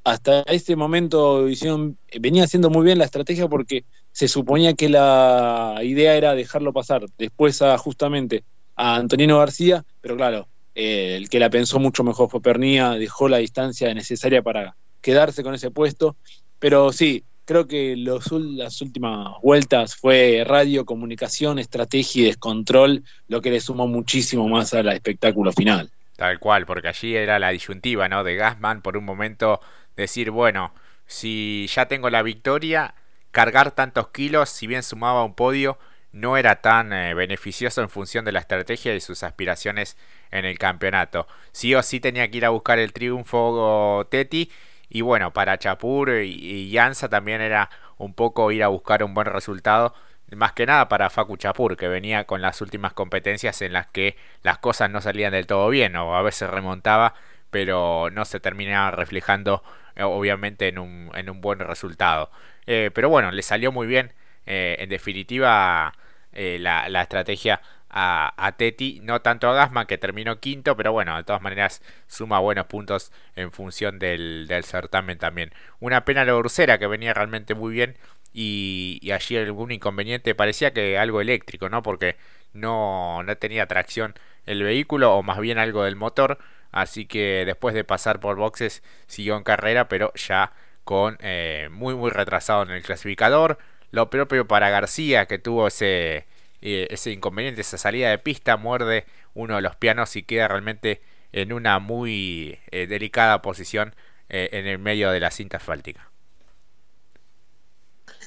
hasta 0.04 0.42
ese 0.44 0.76
momento 0.76 1.48
hicieron, 1.50 1.98
venía 2.20 2.44
haciendo 2.44 2.70
muy 2.70 2.84
bien 2.84 3.00
la 3.00 3.06
estrategia 3.06 3.48
porque 3.48 3.86
se 4.16 4.30
suponía 4.30 4.76
que 4.76 4.88
la 4.88 5.78
idea 5.84 6.16
era 6.16 6.36
dejarlo 6.36 6.72
pasar 6.72 7.06
después 7.18 7.62
a 7.62 7.78
justamente 7.78 8.46
a 8.78 8.96
Antonino 8.96 9.40
García, 9.40 9.84
pero 10.00 10.16
claro, 10.16 10.48
eh, 10.74 11.18
el 11.18 11.28
que 11.28 11.38
la 11.38 11.50
pensó 11.50 11.80
mucho 11.80 12.06
mejor 12.06 12.30
fue 12.30 12.42
Pernía, 12.42 12.92
dejó 12.92 13.28
la 13.28 13.40
distancia 13.40 13.94
necesaria 13.94 14.42
para 14.42 14.78
quedarse 15.02 15.44
con 15.44 15.54
ese 15.54 15.70
puesto, 15.70 16.16
pero 16.60 16.94
sí, 16.94 17.26
creo 17.44 17.68
que 17.68 17.98
los, 17.98 18.32
las 18.32 18.82
últimas 18.82 19.34
vueltas 19.44 19.98
fue 19.98 20.46
radio, 20.48 20.86
comunicación, 20.86 21.60
estrategia 21.60 22.22
y 22.22 22.26
descontrol 22.28 23.04
lo 23.28 23.42
que 23.42 23.52
le 23.52 23.60
sumó 23.60 23.86
muchísimo 23.86 24.48
más 24.48 24.74
al 24.74 24.88
espectáculo 24.94 25.52
final. 25.52 25.92
Tal 26.16 26.40
cual, 26.40 26.66
porque 26.66 26.88
allí 26.88 27.18
era 27.18 27.38
la 27.38 27.50
disyuntiva, 27.50 28.08
¿no? 28.08 28.24
De 28.24 28.38
Gasman 28.38 28.82
por 28.82 28.96
un 28.96 29.04
momento 29.04 29.60
decir, 29.98 30.32
bueno, 30.32 30.74
si 31.06 31.68
ya 31.68 31.90
tengo 31.90 32.10
la 32.10 32.24
victoria, 32.24 32.96
cargar 33.36 33.72
tantos 33.72 34.08
kilos, 34.12 34.50
si 34.50 34.66
bien 34.66 34.82
sumaba 34.82 35.26
un 35.26 35.36
podio, 35.36 35.78
no 36.14 36.38
era 36.38 36.62
tan 36.62 36.94
eh, 36.94 37.14
beneficioso 37.14 37.82
en 37.82 37.90
función 37.90 38.24
de 38.24 38.32
la 38.32 38.40
estrategia 38.40 38.96
y 38.96 39.02
sus 39.02 39.24
aspiraciones 39.24 39.98
en 40.32 40.46
el 40.46 40.58
campeonato. 40.58 41.28
Sí 41.52 41.76
o 41.76 41.84
sí 41.84 42.00
tenía 42.00 42.32
que 42.32 42.38
ir 42.38 42.46
a 42.46 42.52
buscar 42.52 42.80
el 42.80 42.94
triunfo 42.94 44.08
Teti 44.10 44.50
y 44.88 45.02
bueno, 45.02 45.34
para 45.34 45.58
Chapur 45.58 46.12
y, 46.24 46.70
Yanza 46.70 47.10
también 47.10 47.42
era 47.42 47.70
un 47.98 48.14
poco 48.14 48.52
ir 48.54 48.64
a 48.64 48.70
buscar 48.70 49.04
un 49.04 49.14
buen 49.14 49.28
resultado. 49.28 49.94
Más 50.34 50.54
que 50.54 50.66
nada 50.66 50.88
para 50.88 51.10
Facu 51.10 51.36
Chapur, 51.36 51.76
que 51.76 51.90
venía 51.90 52.24
con 52.24 52.42
las 52.42 52.62
últimas 52.62 52.94
competencias 52.94 53.62
en 53.62 53.74
las 53.74 53.88
que 53.88 54.16
las 54.44 54.60
cosas 54.60 54.90
no 54.90 55.02
salían 55.02 55.34
del 55.34 55.46
todo 55.46 55.68
bien, 55.68 55.98
o 55.98 56.16
a 56.16 56.22
veces 56.22 56.50
remontaba, 56.50 57.16
pero 57.52 58.10
no 58.12 58.24
se 58.24 58.40
terminaba 58.40 58.92
reflejando 58.92 59.62
eh, 59.98 60.04
obviamente 60.04 60.70
en 60.70 60.80
un, 60.80 61.12
en 61.16 61.30
un 61.30 61.42
buen 61.42 61.60
resultado. 61.60 62.32
Eh, 62.68 62.92
pero 62.94 63.10
bueno, 63.10 63.32
le 63.32 63.42
salió 63.42 63.72
muy 63.72 63.88
bien. 63.88 64.14
Eh, 64.46 64.78
en 64.80 64.90
definitiva, 64.90 65.94
la, 66.34 66.90
la, 66.90 67.02
estrategia 67.02 67.62
a, 67.90 68.34
a, 68.38 68.52
Teti, 68.58 69.00
no 69.02 69.22
tanto 69.22 69.48
a 69.50 69.54
Gasman 69.54 69.88
que 69.88 69.98
terminó 69.98 70.40
quinto, 70.40 70.76
pero 70.76 70.92
bueno, 70.92 71.16
de 71.16 71.24
todas 71.24 71.42
maneras 71.42 71.82
suma 72.08 72.40
buenos 72.40 72.66
puntos 72.66 73.12
en 73.36 73.52
función 73.52 74.00
del, 74.00 74.48
del 74.48 74.66
certamen 74.66 75.18
también. 75.18 75.54
Una 75.80 76.04
pena 76.06 76.26
la 76.26 76.36
Ursera 76.36 76.78
que 76.78 76.88
venía 76.88 77.14
realmente 77.14 77.56
muy 77.56 77.74
bien 77.74 77.98
y, 78.34 79.00
y, 79.02 79.12
allí 79.12 79.38
algún 79.38 79.72
inconveniente, 79.72 80.36
parecía 80.36 80.74
que 80.74 80.98
algo 80.98 81.22
eléctrico, 81.22 81.70
¿no? 81.70 81.82
Porque 81.84 82.18
no, 82.54 83.24
no 83.24 83.38
tenía 83.38 83.66
tracción 83.68 84.14
el 84.46 84.64
vehículo 84.64 85.16
o 85.16 85.24
más 85.24 85.40
bien 85.40 85.58
algo 85.58 85.84
del 85.84 85.96
motor. 85.96 86.38
Así 86.72 87.06
que 87.06 87.44
después 87.46 87.74
de 87.74 87.86
pasar 87.86 88.20
por 88.20 88.36
boxes 88.36 88.84
siguió 89.08 89.38
en 89.38 89.44
carrera, 89.44 89.88
pero 89.88 90.14
ya 90.16 90.52
con 90.86 91.18
eh, 91.22 91.68
muy 91.72 91.96
muy 91.96 92.12
retrasado 92.12 92.64
en 92.64 92.72
el 92.72 92.84
clasificador. 92.84 93.58
Lo 93.92 94.10
propio 94.10 94.48
para 94.48 94.70
García 94.70 95.26
que 95.26 95.40
tuvo 95.40 95.68
ese, 95.68 96.28
eh, 96.62 96.88
ese 96.90 97.12
inconveniente, 97.12 97.62
esa 97.62 97.78
salida 97.78 98.10
de 98.10 98.20
pista, 98.20 98.58
muerde 98.58 99.06
uno 99.34 99.58
de 99.58 99.62
los 99.62 99.76
pianos 99.76 100.16
y 100.16 100.24
queda 100.24 100.48
realmente 100.48 101.02
en 101.34 101.52
una 101.52 101.80
muy 101.80 102.60
eh, 102.72 102.88
delicada 102.88 103.42
posición 103.42 103.96
en 104.28 104.66
el 104.66 104.80
medio 104.80 105.12
de 105.12 105.20
la 105.20 105.30
cinta 105.30 105.58
asfáltica. 105.58 106.10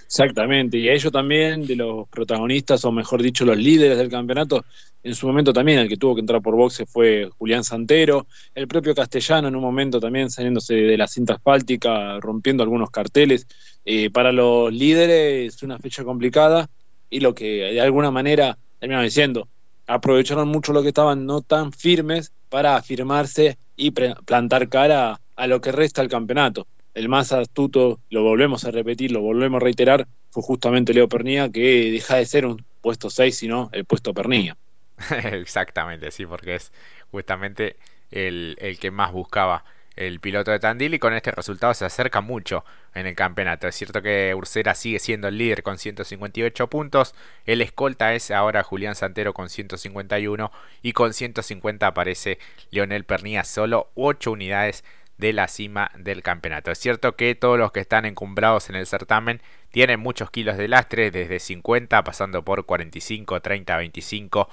Exactamente, 0.09 0.79
y 0.79 0.89
a 0.89 0.95
ellos 0.95 1.13
también, 1.13 1.67
de 1.67 1.77
los 1.77 2.09
protagonistas, 2.09 2.83
o 2.87 2.91
mejor 2.91 3.21
dicho, 3.21 3.45
los 3.45 3.59
líderes 3.59 3.99
del 3.99 4.09
campeonato, 4.09 4.65
en 5.03 5.15
su 5.15 5.27
momento 5.27 5.53
también 5.53 5.81
el 5.81 5.89
que 5.89 5.99
tuvo 5.99 6.15
que 6.15 6.23
entrar 6.23 6.41
por 6.41 6.57
boxe 6.57 6.87
fue 6.87 7.29
Julián 7.37 7.63
Santero, 7.63 8.27
el 8.55 8.67
propio 8.67 8.95
Castellano 8.95 9.49
en 9.49 9.57
un 9.57 9.61
momento 9.61 10.01
también 10.01 10.31
saliéndose 10.31 10.75
de 10.77 10.97
la 10.97 11.07
cinta 11.07 11.35
asfáltica, 11.35 12.19
rompiendo 12.21 12.63
algunos 12.63 12.91
carteles. 12.91 13.47
Eh, 13.85 14.09
para 14.09 14.33
los 14.33 14.73
líderes 14.73 15.55
es 15.57 15.63
una 15.63 15.79
fecha 15.79 16.03
complicada 16.05 16.71
y 17.11 17.21
lo 17.21 17.35
que 17.35 17.45
de 17.75 17.81
alguna 17.83 18.11
manera, 18.11 18.57
terminamos 18.79 19.05
diciendo, 19.05 19.47
aprovecharon 19.87 20.49
mucho 20.49 20.73
lo 20.73 20.81
que 20.81 20.89
estaban 20.89 21.27
no 21.27 21.43
tan 21.43 21.71
firmes 21.71 22.33
para 22.49 22.77
afirmarse 22.77 23.59
y 23.77 23.91
plantar 23.91 24.71
cara 24.71 25.21
a 25.37 25.47
lo 25.47 25.61
que 25.61 25.71
resta 25.71 26.01
del 26.01 26.11
campeonato 26.11 26.67
el 26.95 27.09
más 27.09 27.33
astuto, 27.33 28.01
lo 28.11 28.23
volvemos 28.23 28.65
a 28.65 28.71
repetir, 28.71 29.13
lo 29.13 29.21
volvemos 29.21 29.61
a 29.61 29.65
reiterar, 29.65 30.09
fue 30.31 30.43
justamente 30.43 30.95
Leo 30.95 31.09
Pernía, 31.09 31.51
que 31.51 31.91
deja 31.91 32.17
de 32.17 32.27
ser 32.27 32.47
un 32.47 32.65
puesto 32.81 33.11
6, 33.11 33.37
sino 33.37 33.71
el 33.73 33.85
puesto 33.85 34.15
Pernía. 34.15 34.57
Exactamente, 35.33 36.11
sí, 36.11 36.27
porque 36.27 36.57
es 36.57 36.73
justamente 37.11 37.77
el, 38.11 38.57
el 38.61 38.79
que 38.79 38.91
más 38.91 39.13
buscaba 39.13 39.65
el 39.99 40.21
piloto 40.21 40.53
de 40.53 40.61
Tandil 40.61 40.95
y 40.95 41.01
con 41.01 41.13
este 41.13 41.33
resultado 41.33 41.75
se 41.75 41.85
acerca 41.85 42.21
mucho 42.21 42.65
en 42.95 43.07
el 43.07 43.17
campeonato. 43.17 43.67
Es 43.67 43.75
cierto 43.75 44.01
que 44.01 44.33
Ursera 44.33 44.77
sigue 44.77 45.01
siendo 45.01 45.27
el 45.27 45.37
líder 45.37 45.65
con 45.65 45.77
158 45.77 46.69
puntos, 46.69 47.17
el 47.47 47.61
escolta 47.63 48.15
es 48.15 48.31
ahora 48.31 48.63
Julián 48.63 48.95
Santero 48.95 49.35
con 49.35 49.49
151 49.51 50.53
y 50.83 50.93
con 50.93 51.13
150 51.13 51.87
aparece 51.89 52.39
Leonel 52.71 53.05
Pernía 53.05 53.43
solo 53.43 53.91
8 53.97 54.31
unidades 54.31 54.85
de 55.19 55.33
la 55.33 55.49
cima 55.49 55.91
del 55.97 56.23
campeonato. 56.23 56.71
Es 56.71 56.79
cierto 56.79 57.17
que 57.17 57.35
todos 57.35 57.59
los 57.59 57.73
que 57.73 57.81
están 57.81 58.07
encumbrados 58.07 58.71
en 58.71 58.77
el 58.77 58.87
certamen 58.87 59.43
tienen 59.71 60.01
muchos 60.01 60.31
kilos 60.31 60.57
de 60.57 60.69
lastre, 60.69 61.11
desde 61.11 61.39
50 61.39 62.03
pasando 62.05 62.45
por 62.45 62.65
45, 62.65 63.41
30, 63.41 63.77
25 63.77 64.49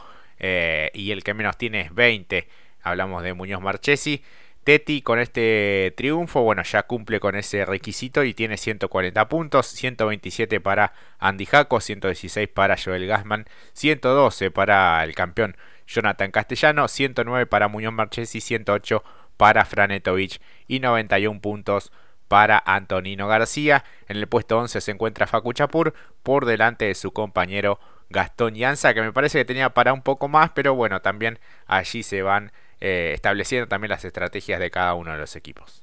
y 0.93 1.11
el 1.11 1.23
que 1.23 1.33
menos 1.33 1.57
tiene 1.57 1.81
es 1.81 1.93
20. 1.95 2.47
Hablamos 2.81 3.23
de 3.23 3.33
Muñoz 3.33 3.61
Marchesi. 3.61 4.23
Teti 4.63 5.03
con 5.03 5.19
este 5.19 5.93
triunfo, 5.95 6.41
bueno, 6.41 6.63
ya 6.63 6.81
cumple 6.83 7.19
con 7.19 7.35
ese 7.35 7.65
requisito 7.65 8.23
y 8.23 8.33
tiene 8.33 8.57
140 8.57 9.29
puntos, 9.29 9.67
127 9.67 10.59
para 10.59 10.93
Andy 11.19 11.45
Jaco, 11.45 11.79
116 11.79 12.49
para 12.49 12.75
Joel 12.75 13.05
Gassman, 13.05 13.45
112 13.73 14.49
para 14.49 15.03
el 15.03 15.13
campeón 15.13 15.55
Jonathan 15.85 16.31
Castellano, 16.31 16.87
109 16.87 17.45
para 17.45 17.67
Muñoz 17.67 17.93
Marchesi, 17.93 18.41
108 18.41 19.03
para 19.03 19.24
Franetovich 19.37 20.39
y 20.67 20.79
91 20.79 21.41
puntos 21.41 21.91
para 22.27 22.61
Antonino 22.65 23.27
García. 23.27 23.83
En 24.07 24.17
el 24.17 24.27
puesto 24.27 24.57
11 24.57 24.81
se 24.81 24.91
encuentra 24.91 25.27
Facu 25.27 25.53
Chapur 25.53 25.93
por 26.23 26.45
delante 26.45 26.85
de 26.85 26.95
su 26.95 27.11
compañero 27.11 27.79
Gastón 28.09 28.55
Llanza, 28.55 28.93
que 28.93 29.01
me 29.01 29.13
parece 29.13 29.39
que 29.39 29.45
tenía 29.45 29.71
para 29.71 29.93
un 29.93 30.01
poco 30.01 30.27
más, 30.27 30.51
pero 30.51 30.75
bueno, 30.75 31.01
también 31.01 31.39
allí 31.65 32.03
se 32.03 32.21
van 32.21 32.51
eh, 32.81 33.11
estableciendo 33.13 33.67
también 33.67 33.89
las 33.89 34.05
estrategias 34.05 34.59
de 34.59 34.71
cada 34.71 34.93
uno 34.93 35.11
de 35.11 35.17
los 35.17 35.35
equipos. 35.35 35.81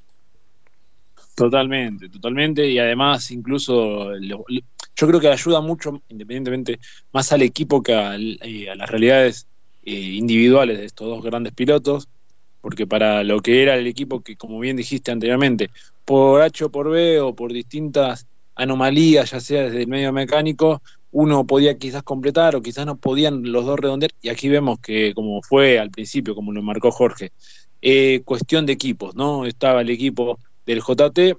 Totalmente, 1.35 2.09
totalmente, 2.09 2.69
y 2.69 2.79
además 2.79 3.31
incluso 3.31 4.15
yo 4.19 4.45
creo 5.07 5.19
que 5.19 5.29
ayuda 5.29 5.61
mucho, 5.63 6.03
independientemente, 6.09 6.79
más 7.13 7.33
al 7.33 7.43
equipo 7.43 7.83
que 7.83 7.95
a, 7.95 8.17
eh, 8.17 8.73
las 8.77 8.91
realidades 8.91 9.47
eh, 9.85 9.95
individuales 9.95 10.79
de 10.79 10.85
estos 10.85 11.09
dos 11.09 11.25
grandes 11.25 11.55
pilotos, 11.55 12.07
porque 12.63 12.87
para 12.87 13.23
lo 13.25 13.41
que 13.41 13.63
era 13.63 13.75
el 13.75 13.87
equipo 13.87 14.23
que, 14.23 14.37
como 14.37 14.59
bien 14.59 14.77
dijiste 14.77 15.11
anteriormente, 15.11 15.69
por 16.07 16.41
H 16.41 16.65
o 16.65 16.71
por 16.71 16.89
B 16.91 17.21
o 17.21 17.35
por 17.35 17.53
distintas 17.53 18.27
anomalías, 18.55 19.33
ya 19.33 19.41
sea 19.41 19.65
desde 19.65 19.83
el 19.83 19.89
medio 19.89 20.13
mecánico, 20.13 20.81
uno 21.11 21.47
podía 21.47 21.77
quizás 21.77 22.03
completar 22.03 22.57
o 22.57 22.63
quizás 22.63 22.87
no 22.87 22.97
podían 22.97 23.53
los 23.53 23.67
dos 23.67 23.79
redondear, 23.79 24.13
y 24.23 24.31
aquí 24.31 24.49
vemos 24.49 24.79
que 24.79 25.13
como 25.13 25.43
fue 25.43 25.79
al 25.79 25.91
principio, 25.91 26.35
como 26.35 26.53
lo 26.53 26.63
marcó 26.63 26.91
Jorge, 26.91 27.33
eh, 27.83 28.23
cuestión 28.25 28.65
de 28.65 28.73
equipos, 28.73 29.15
¿no? 29.15 29.45
Estaba 29.45 29.83
el 29.83 29.91
equipo 29.91 30.39
del 30.65 30.81
JT, 30.81 31.37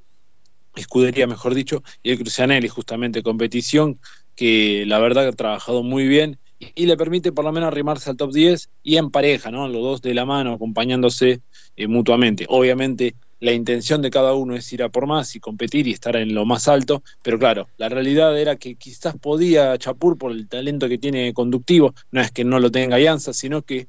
escudería 0.76 1.26
mejor 1.26 1.56
dicho, 1.56 1.84
y 2.04 2.12
el 2.12 2.20
Crucianelli 2.20 2.68
justamente 2.68 3.24
competición, 3.24 4.00
que 4.36 4.84
la 4.88 5.00
verdad 5.00 5.28
ha 5.28 5.32
trabajado 5.32 5.84
muy 5.84 6.08
bien 6.08 6.38
y, 6.76 6.86
le 6.86 6.98
permite 6.98 7.32
por 7.32 7.46
lo 7.46 7.52
menos 7.52 7.68
arrimarse 7.68 8.10
al 8.10 8.18
top 8.18 8.32
10 8.32 8.70
y 8.84 8.98
en 8.98 9.12
pareja, 9.12 9.52
¿no? 9.52 9.68
Los 9.68 9.82
dos 9.82 10.02
de 10.02 10.14
la 10.14 10.26
mano, 10.26 10.54
acompañándose 10.54 11.42
eh, 11.76 11.88
mutuamente. 11.88 12.46
Obviamente 12.50 13.16
la 13.40 13.52
intención 13.52 14.02
de 14.02 14.10
cada 14.10 14.34
uno 14.34 14.56
es 14.56 14.72
ir 14.72 14.84
a 14.84 14.90
por 14.90 15.06
más 15.06 15.36
y 15.36 15.40
competir 15.42 15.86
y 15.88 15.92
estar 15.92 16.16
en 16.16 16.34
lo 16.34 16.46
más 16.46 16.70
alto, 16.70 17.04
pero 17.22 17.38
claro, 17.38 17.68
la 17.78 17.90
realidad 17.90 18.40
era 18.40 18.56
que 18.56 18.76
quizás 18.76 19.18
podía 19.18 19.78
Chapur 19.78 20.18
por 20.18 20.32
el 20.32 20.48
talento 20.48 20.88
que 20.88 20.98
tiene 20.98 21.34
conductivo, 21.34 21.94
no 22.12 22.22
es 22.22 22.32
que 22.32 22.46
no 22.46 22.60
lo 22.60 22.72
tenga 22.72 22.96
Alianza, 22.96 23.34
sino 23.34 23.62
que 23.62 23.88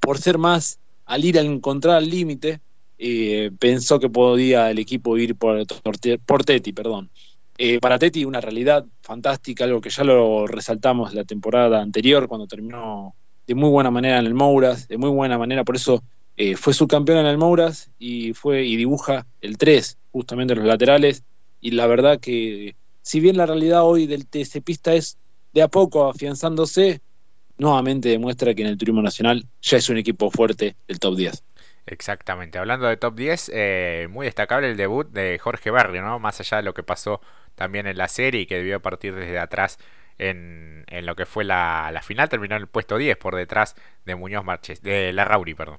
por 0.00 0.18
ser 0.18 0.36
más, 0.36 0.78
al 1.06 1.24
ir 1.24 1.38
a 1.38 1.42
encontrar 1.42 2.02
el 2.02 2.10
límite, 2.10 2.60
eh, 2.98 3.50
pensó 3.58 3.98
que 3.98 4.10
podía 4.10 4.70
el 4.70 4.78
equipo 4.78 5.16
ir 5.16 5.34
por, 5.34 5.64
por 6.26 6.44
Teti, 6.44 6.74
perdón. 6.74 7.10
Eh, 7.62 7.78
para 7.78 7.98
Teti 7.98 8.24
una 8.24 8.40
realidad 8.40 8.86
fantástica, 9.02 9.64
algo 9.64 9.82
que 9.82 9.90
ya 9.90 10.02
lo 10.02 10.46
resaltamos 10.46 11.12
la 11.12 11.24
temporada 11.24 11.82
anterior 11.82 12.26
cuando 12.26 12.46
terminó 12.46 13.14
de 13.46 13.54
muy 13.54 13.68
buena 13.68 13.90
manera 13.90 14.18
en 14.18 14.24
el 14.24 14.32
Mouras, 14.32 14.88
de 14.88 14.96
muy 14.96 15.10
buena 15.10 15.36
manera, 15.36 15.62
por 15.62 15.76
eso 15.76 16.02
eh, 16.38 16.56
fue 16.56 16.72
subcampeón 16.72 17.18
en 17.18 17.26
el 17.26 17.36
Mouras 17.36 17.90
y 17.98 18.32
fue 18.32 18.64
y 18.64 18.76
dibuja 18.76 19.26
el 19.42 19.58
3, 19.58 19.98
justamente 20.10 20.54
los 20.54 20.64
laterales. 20.64 21.22
Y 21.60 21.72
la 21.72 21.86
verdad 21.86 22.18
que, 22.18 22.76
si 23.02 23.20
bien 23.20 23.36
la 23.36 23.44
realidad 23.44 23.84
hoy 23.84 24.06
del 24.06 24.26
TC 24.26 24.62
Pista 24.64 24.94
es 24.94 25.18
de 25.52 25.60
a 25.60 25.68
poco 25.68 26.08
afianzándose, 26.08 27.02
nuevamente 27.58 28.08
demuestra 28.08 28.54
que 28.54 28.62
en 28.62 28.68
el 28.68 28.78
turismo 28.78 29.02
nacional 29.02 29.44
ya 29.60 29.76
es 29.76 29.90
un 29.90 29.98
equipo 29.98 30.30
fuerte 30.30 30.76
del 30.88 30.98
top 30.98 31.14
10. 31.14 31.44
Exactamente, 31.86 32.58
hablando 32.58 32.86
de 32.86 32.96
top 32.96 33.14
10, 33.14 33.50
eh, 33.54 34.08
muy 34.10 34.26
destacable 34.26 34.70
el 34.70 34.76
debut 34.76 35.08
de 35.10 35.38
Jorge 35.38 35.70
Barrio, 35.70 36.02
¿no? 36.02 36.18
Más 36.18 36.38
allá 36.40 36.58
de 36.58 36.62
lo 36.62 36.74
que 36.74 36.82
pasó 36.82 37.20
también 37.54 37.86
en 37.86 37.96
la 37.96 38.08
serie 38.08 38.42
y 38.42 38.46
que 38.46 38.56
debió 38.56 38.80
partir 38.80 39.14
desde 39.14 39.38
atrás 39.38 39.78
en, 40.18 40.84
en 40.88 41.06
lo 41.06 41.16
que 41.16 41.26
fue 41.26 41.44
la, 41.44 41.90
la, 41.92 42.02
final, 42.02 42.28
terminó 42.28 42.54
en 42.56 42.62
el 42.62 42.68
puesto 42.68 42.98
10 42.98 43.16
por 43.16 43.34
detrás 43.34 43.74
de 44.04 44.14
Muñoz 44.14 44.44
Marches, 44.44 44.82
de 44.82 45.12
la 45.12 45.24
Rauri, 45.24 45.54
perdón. 45.54 45.78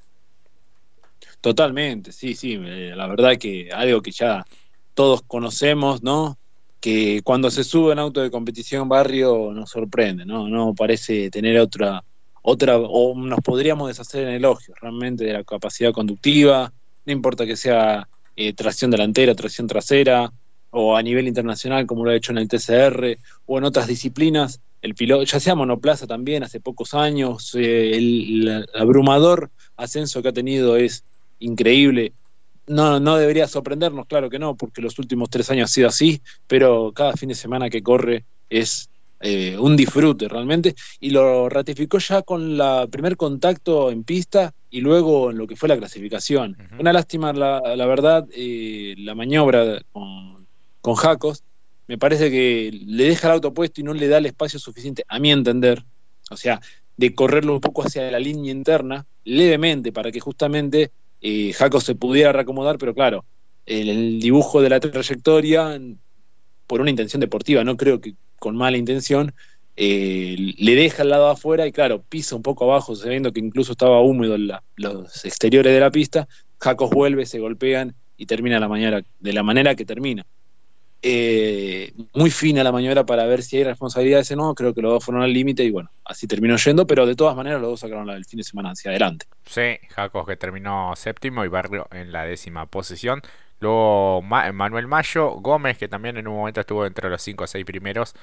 Totalmente, 1.40 2.12
sí, 2.12 2.34
sí, 2.34 2.60
eh, 2.64 2.94
la 2.96 3.08
verdad 3.08 3.38
que 3.38 3.70
algo 3.72 4.02
que 4.02 4.12
ya 4.12 4.46
todos 4.94 5.22
conocemos, 5.24 6.04
¿no? 6.04 6.38
Que 6.80 7.22
cuando 7.24 7.52
se 7.52 7.64
sube 7.64 7.94
en 7.94 8.00
auto 8.00 8.22
de 8.22 8.32
competición 8.32 8.90
barrio 8.90 9.52
nos 9.54 9.70
sorprende, 9.70 10.26
¿no? 10.26 10.48
No 10.48 10.74
parece 10.74 11.30
tener 11.30 11.60
otra, 11.60 12.04
otra, 12.42 12.78
o 12.78 13.16
nos 13.16 13.40
podríamos 13.42 13.88
deshacer 13.88 14.28
en 14.28 14.36
elogios 14.36 14.78
realmente 14.82 15.26
de 15.26 15.34
la 15.34 15.44
capacidad 15.44 15.92
conductiva, 15.92 16.74
no 17.06 17.14
importa 17.14 17.46
que 17.46 17.56
sea 17.56 18.08
eh, 18.36 18.54
tracción 18.54 18.92
delantera, 18.92 19.36
tracción 19.36 19.68
trasera, 19.68 20.32
o 20.72 20.96
a 20.96 21.04
nivel 21.04 21.28
internacional 21.28 21.86
como 21.86 22.06
lo 22.06 22.12
ha 22.12 22.16
hecho 22.16 22.32
en 22.32 22.40
el 22.40 22.48
TCR, 22.48 23.18
o 23.46 23.58
en 23.58 23.64
otras 23.64 23.88
disciplinas, 23.88 24.62
el 24.82 24.96
piloto, 24.96 25.24
ya 25.24 25.40
sea 25.40 25.54
monoplaza 25.54 26.08
también, 26.08 26.44
hace 26.44 26.60
pocos 26.60 26.94
años, 26.94 27.54
eh, 27.56 27.98
el 27.98 28.66
abrumador 28.74 29.52
ascenso 29.78 30.22
que 30.22 30.30
ha 30.30 30.34
tenido 30.34 30.78
es 30.78 31.04
increíble. 31.40 32.14
No, 32.68 33.00
no 33.00 33.18
debería 33.18 33.48
sorprendernos, 33.48 34.08
claro 34.08 34.30
que 34.30 34.40
no, 34.40 34.56
porque 34.56 34.82
los 34.82 34.98
últimos 34.98 35.30
tres 35.30 35.50
años 35.52 35.70
ha 35.70 35.74
sido 35.74 35.88
así, 35.90 36.22
pero 36.48 36.94
cada 36.94 37.14
fin 37.14 37.30
de 37.30 37.36
semana 37.36 37.70
que 37.70 37.84
corre 37.84 38.24
es 38.50 38.90
eh, 39.22 39.58
un 39.58 39.76
disfrute 39.76 40.28
realmente, 40.28 40.76
y 41.00 41.12
lo 41.12 41.50
ratificó 41.50 42.00
ya 42.00 42.22
con 42.22 42.58
la 42.58 42.88
primer 42.88 43.18
contacto 43.18 43.92
en 43.92 44.04
pista 44.04 44.54
y 44.70 44.82
luego 44.82 45.32
en 45.32 45.38
lo 45.38 45.48
que 45.48 45.56
fue 45.56 45.70
la 45.70 45.78
clasificación. 45.78 46.58
Una 46.80 46.94
lástima, 46.94 47.34
la, 47.34 47.62
la 47.76 47.86
verdad, 47.86 48.28
eh, 48.34 48.96
la 48.98 49.16
maniobra 49.16 49.82
con, 49.92 50.48
con 50.82 50.96
Jacos, 50.96 51.44
me 51.88 51.98
parece 51.98 52.32
que 52.32 52.72
le 52.86 53.04
deja 53.04 53.28
el 53.28 53.34
auto 53.34 53.54
puesto 53.54 53.82
y 53.82 53.84
no 53.84 53.94
le 53.94 54.08
da 54.08 54.18
el 54.18 54.26
espacio 54.26 54.60
suficiente, 54.60 55.04
a 55.08 55.20
mi 55.20 55.32
entender, 55.32 55.84
o 56.30 56.38
sea, 56.38 56.62
de 56.98 57.14
correrlo 57.14 57.54
un 57.54 57.62
poco 57.62 57.84
hacia 57.84 58.10
la 58.10 58.20
línea 58.20 58.52
interna, 58.52 59.06
levemente, 59.24 59.92
para 59.92 60.12
que 60.12 60.20
justamente 60.20 60.92
eh, 61.22 61.52
Jaco 61.54 61.82
se 61.82 61.96
pudiera 61.96 62.32
reacomodar, 62.32 62.78
pero 62.78 62.94
claro, 62.94 63.26
el, 63.66 64.20
dibujo 64.20 64.62
de 64.62 64.70
la 64.70 64.80
trayectoria, 64.80 65.80
por 66.68 66.82
una 66.82 66.90
intención 66.90 67.20
deportiva, 67.20 67.64
no 67.64 67.78
creo 67.78 68.00
que 68.02 68.16
con 68.42 68.58
mala 68.58 68.76
intención, 68.76 69.36
eh, 69.76 70.36
le 70.58 70.76
deja 70.76 71.04
el 71.04 71.10
lado 71.10 71.30
afuera 71.30 71.68
y 71.68 71.72
claro, 71.72 72.02
pisa 72.02 72.36
un 72.36 72.42
poco 72.42 72.66
abajo, 72.66 72.96
sabiendo 72.96 73.32
que 73.32 73.40
incluso 73.40 73.74
estaba 73.74 74.02
húmedo 74.02 74.36
los 74.78 75.26
exteriores 75.26 75.72
de 75.72 75.80
la 75.80 75.92
pista, 75.92 76.28
Jacos 76.60 76.90
vuelve, 76.90 77.28
se 77.28 77.40
golpean 77.40 77.94
y 78.18 78.26
termina 78.26 78.60
la 78.60 78.68
mañana, 78.68 79.04
de 79.20 79.34
la 79.34 79.44
manera 79.44 79.76
que 79.76 79.86
termina. 79.86 80.26
Eh, 81.04 81.94
muy 82.14 82.32
fina 82.32 82.64
la 82.64 82.72
maniobra 82.72 83.06
para 83.06 83.26
ver 83.26 83.44
si 83.44 83.58
hay 83.58 83.64
responsabilidades 83.64 84.32
o 84.32 84.36
no. 84.36 84.56
Creo 84.56 84.74
que 84.74 84.82
los 84.82 84.92
dos 84.92 85.06
fueron 85.06 85.24
al 85.24 85.34
límite 85.34 85.64
y 85.64 85.70
bueno, 85.70 85.92
así 86.04 86.28
terminó 86.28 86.58
yendo, 86.58 86.88
pero 86.88 87.06
de 87.06 87.16
todas 87.16 87.36
maneras 87.36 87.62
los 87.62 87.72
dos 87.72 87.80
sacaron 87.82 88.10
el 88.10 88.26
fin 88.26 88.38
de 88.38 88.44
semana 88.44 88.72
hacia 88.72 88.90
adelante. 88.90 89.28
Sí, 89.46 89.78
Jacos 89.90 90.26
que 90.28 90.36
terminó 90.36 90.94
séptimo 90.96 91.46
y 91.46 91.48
Barrio 91.48 91.88
en 91.92 92.12
la 92.12 92.26
décima 92.26 92.66
posición. 92.66 93.22
Luego 93.62 94.22
Manuel 94.24 94.88
Mayo, 94.88 95.30
Gómez 95.36 95.78
que 95.78 95.88
también 95.88 96.18
en 96.18 96.28
un 96.28 96.36
momento 96.36 96.60
estuvo 96.62 96.86
entre 96.86 97.10
los 97.10 97.22
5 97.22 97.44
o 97.46 97.48
6 97.48 97.64
primeros. 97.66 98.14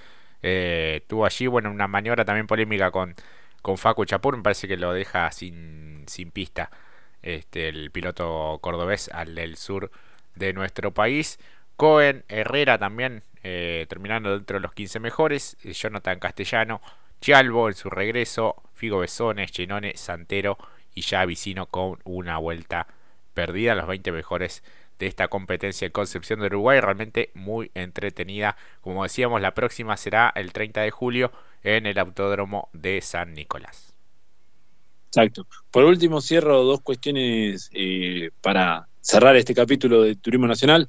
Eh, 0.42 1.02
tuvo 1.06 1.24
allí, 1.24 1.46
bueno, 1.46 1.70
una 1.70 1.88
maniobra 1.88 2.24
también 2.24 2.46
polémica 2.46 2.90
con, 2.90 3.14
con 3.62 3.78
Facu 3.78 4.04
Chapur, 4.04 4.36
me 4.36 4.42
parece 4.42 4.68
que 4.68 4.76
lo 4.76 4.92
deja 4.92 5.30
sin, 5.32 6.04
sin 6.08 6.30
pista 6.30 6.70
este, 7.22 7.68
el 7.68 7.90
piloto 7.90 8.58
cordobés 8.60 9.08
al 9.12 9.34
del 9.34 9.56
sur 9.56 9.90
de 10.34 10.52
nuestro 10.52 10.92
país. 10.92 11.38
Cohen, 11.76 12.24
Herrera 12.28 12.78
también 12.78 13.22
eh, 13.42 13.86
terminando 13.88 14.32
dentro 14.32 14.58
de 14.58 14.62
los 14.62 14.72
15 14.72 15.00
mejores. 15.00 15.56
Eh, 15.64 15.72
Jonathan 15.72 16.18
Castellano, 16.18 16.80
Chialvo 17.20 17.68
en 17.68 17.74
su 17.74 17.90
regreso. 17.90 18.56
Figo 18.74 18.98
Besones, 19.00 19.52
Chenone, 19.52 19.96
Santero 19.96 20.58
y 20.94 21.02
ya 21.02 21.24
Vicino 21.26 21.66
con 21.66 21.98
una 22.04 22.38
vuelta 22.38 22.86
perdida. 23.34 23.74
Los 23.74 23.86
20 23.86 24.12
mejores 24.12 24.62
de 24.98 25.06
esta 25.06 25.28
competencia 25.28 25.86
en 25.86 25.92
Concepción 25.92 26.40
de 26.40 26.46
Uruguay, 26.46 26.80
realmente 26.80 27.30
muy 27.34 27.70
entretenida. 27.74 28.56
Como 28.80 29.02
decíamos, 29.02 29.40
la 29.40 29.54
próxima 29.54 29.96
será 29.96 30.32
el 30.34 30.52
30 30.52 30.82
de 30.82 30.90
julio 30.90 31.32
en 31.62 31.86
el 31.86 31.98
Autódromo 31.98 32.68
de 32.72 33.00
San 33.00 33.34
Nicolás. 33.34 33.94
Exacto. 35.08 35.46
Por 35.70 35.84
último, 35.84 36.20
cierro 36.20 36.62
dos 36.64 36.80
cuestiones 36.82 37.70
eh, 37.72 38.30
para 38.40 38.88
cerrar 39.00 39.36
este 39.36 39.54
capítulo 39.54 40.02
de 40.02 40.16
Turismo 40.16 40.46
Nacional. 40.46 40.88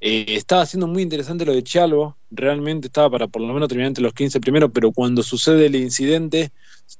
Eh, 0.00 0.24
estaba 0.28 0.64
siendo 0.64 0.86
muy 0.86 1.02
interesante 1.02 1.44
lo 1.44 1.52
de 1.52 1.62
Chalvo, 1.62 2.16
realmente 2.30 2.86
estaba 2.86 3.10
para 3.10 3.28
por 3.28 3.42
lo 3.42 3.52
menos 3.52 3.68
terminar 3.68 3.88
entre 3.88 4.02
los 4.02 4.14
15 4.14 4.40
primeros, 4.40 4.70
pero 4.72 4.92
cuando 4.92 5.22
sucede 5.22 5.66
el 5.66 5.76
incidente 5.76 6.52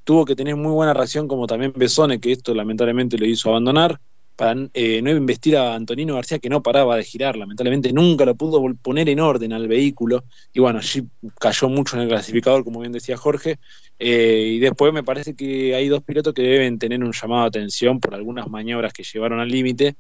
tuvo 0.05 0.27
que 0.27 0.37
tener 0.37 0.55
muy 0.55 0.71
buena 0.73 0.93
reacción 0.93 1.27
como 1.27 1.47
también 1.47 1.73
Besone, 1.75 2.21
que 2.21 2.33
esto 2.33 2.55
lamentablemente 2.55 3.17
lo 3.17 3.25
hizo 3.25 3.49
abandonar, 3.49 4.01
para 4.41 4.59
eh, 4.73 5.03
no 5.03 5.11
investir 5.11 5.55
a 5.55 5.75
Antonino 5.75 6.15
García 6.15 6.39
que 6.39 6.49
no 6.49 6.63
paraba 6.63 6.97
de 6.97 7.05
girar, 7.05 7.37
lamentablemente 7.37 7.93
nunca 7.93 8.25
lo 8.25 8.35
pudo 8.35 8.63
poner 8.81 9.11
en 9.11 9.21
orden 9.21 9.53
al 9.53 9.69
vehículo. 9.69 10.25
Y 10.55 10.61
bueno, 10.61 10.79
allí 10.79 11.07
cayó 11.39 11.69
mucho 11.69 11.97
en 11.97 12.05
el 12.05 12.09
clasificador, 12.09 12.65
como 12.65 12.81
bien 12.81 12.91
decía 12.91 13.19
Jorge, 13.19 13.59
eh, 13.99 14.53
y 14.55 14.59
después 14.59 14.95
me 14.95 15.03
parece 15.03 15.35
que 15.35 15.75
hay 15.75 15.89
dos 15.89 16.03
pilotos 16.03 16.33
que 16.33 16.41
deben 16.41 16.79
tener 16.79 17.05
un 17.05 17.13
llamado 17.13 17.43
de 17.43 17.49
atención 17.49 18.01
por 18.01 18.15
algunas 18.15 18.49
maniobras 18.49 18.95
que 18.95 19.03
llevaron 19.03 19.41
al 19.41 19.49
límite, 19.51 19.97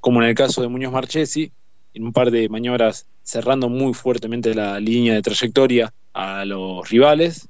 como 0.00 0.20
en 0.20 0.30
el 0.30 0.34
caso 0.34 0.60
de 0.60 0.66
Muñoz 0.66 0.92
Marchesi, 0.92 1.52
en 1.94 2.06
un 2.06 2.12
par 2.12 2.32
de 2.32 2.48
maniobras 2.48 3.06
cerrando 3.22 3.68
muy 3.68 3.94
fuertemente 3.94 4.52
la 4.52 4.80
línea 4.80 5.14
de 5.14 5.22
trayectoria 5.22 5.94
a 6.12 6.44
los 6.44 6.90
rivales, 6.90 7.48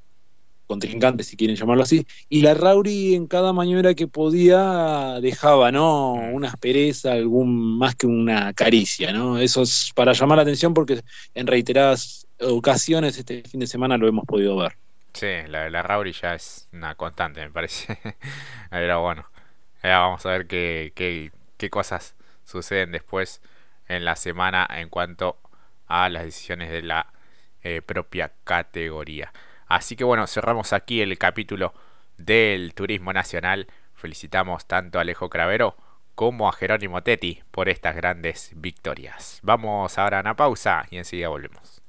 contrincantes 0.69 1.27
si 1.29 1.37
quieren 1.37 1.57
llamarlo 1.57 1.83
así, 1.83 2.07
y 2.29 2.43
la 2.43 2.55
Rauri 2.55 3.15
en 3.17 3.27
cada 3.27 3.53
maniobra 3.53 3.95
que 3.95 4.07
podía 4.09 5.19
dejaba, 5.21 5.73
¿no? 5.73 6.13
Una 6.13 6.49
aspereza, 6.49 7.13
algún 7.13 7.79
más 7.79 7.97
que 7.97 8.07
una 8.07 8.53
caricia, 8.55 9.13
¿no? 9.13 9.39
Eso 9.39 9.63
es 9.63 9.93
para 9.97 10.13
llamar 10.13 10.37
la 10.39 10.43
atención 10.43 10.75
porque 10.75 11.01
en 11.35 11.47
reiteradas 11.49 12.29
ocasiones 12.41 13.19
este 13.19 13.43
fin 13.45 13.61
de 13.61 13.67
semana 13.67 13.99
lo 13.99 14.09
hemos 14.09 14.27
podido 14.27 14.57
ver. 14.57 14.73
Sí, 15.13 15.27
la, 15.49 15.69
la 15.71 15.83
Rauri 15.83 16.13
ya 16.13 16.35
es 16.35 16.69
una 16.73 16.95
constante, 16.95 17.41
me 17.41 17.51
parece. 17.51 17.99
Pero 18.71 19.03
bueno, 19.03 19.29
ya 19.83 19.99
vamos 20.01 20.25
a 20.27 20.31
ver 20.31 20.47
qué, 20.47 20.93
qué, 20.95 21.33
qué 21.57 21.71
cosas 21.71 22.15
suceden 22.45 22.93
después 22.93 23.43
en 23.89 24.05
la 24.05 24.17
semana 24.17 24.67
en 24.71 24.89
cuanto 24.91 25.41
a 25.87 26.09
las 26.09 26.25
decisiones 26.25 26.71
de 26.71 26.83
la 26.83 27.13
eh, 27.63 27.83
propia 27.83 28.33
categoría. 28.45 29.33
Así 29.69 29.97
que 29.97 30.05
bueno, 30.05 30.27
cerramos 30.27 30.73
aquí 30.73 31.03
el 31.03 31.17
capítulo 31.19 31.75
del 32.17 32.75
Turismo 32.75 33.13
Nacional. 33.13 33.69
Felicitamos 33.95 34.67
tanto 34.67 34.99
a 34.99 35.03
Alejo 35.03 35.29
Cravero 35.29 35.77
como 36.15 36.49
a 36.49 36.53
Jerónimo 36.53 37.03
Tetti 37.03 37.43
por 37.51 37.69
estas 37.69 37.95
grandes 37.95 38.51
victorias. 38.57 39.39
Vamos 39.43 39.99
ahora 39.99 40.19
a 40.19 40.21
una 40.23 40.35
pausa 40.37 40.87
y 40.91 40.97
enseguida 40.97 41.29
volvemos. 41.29 41.83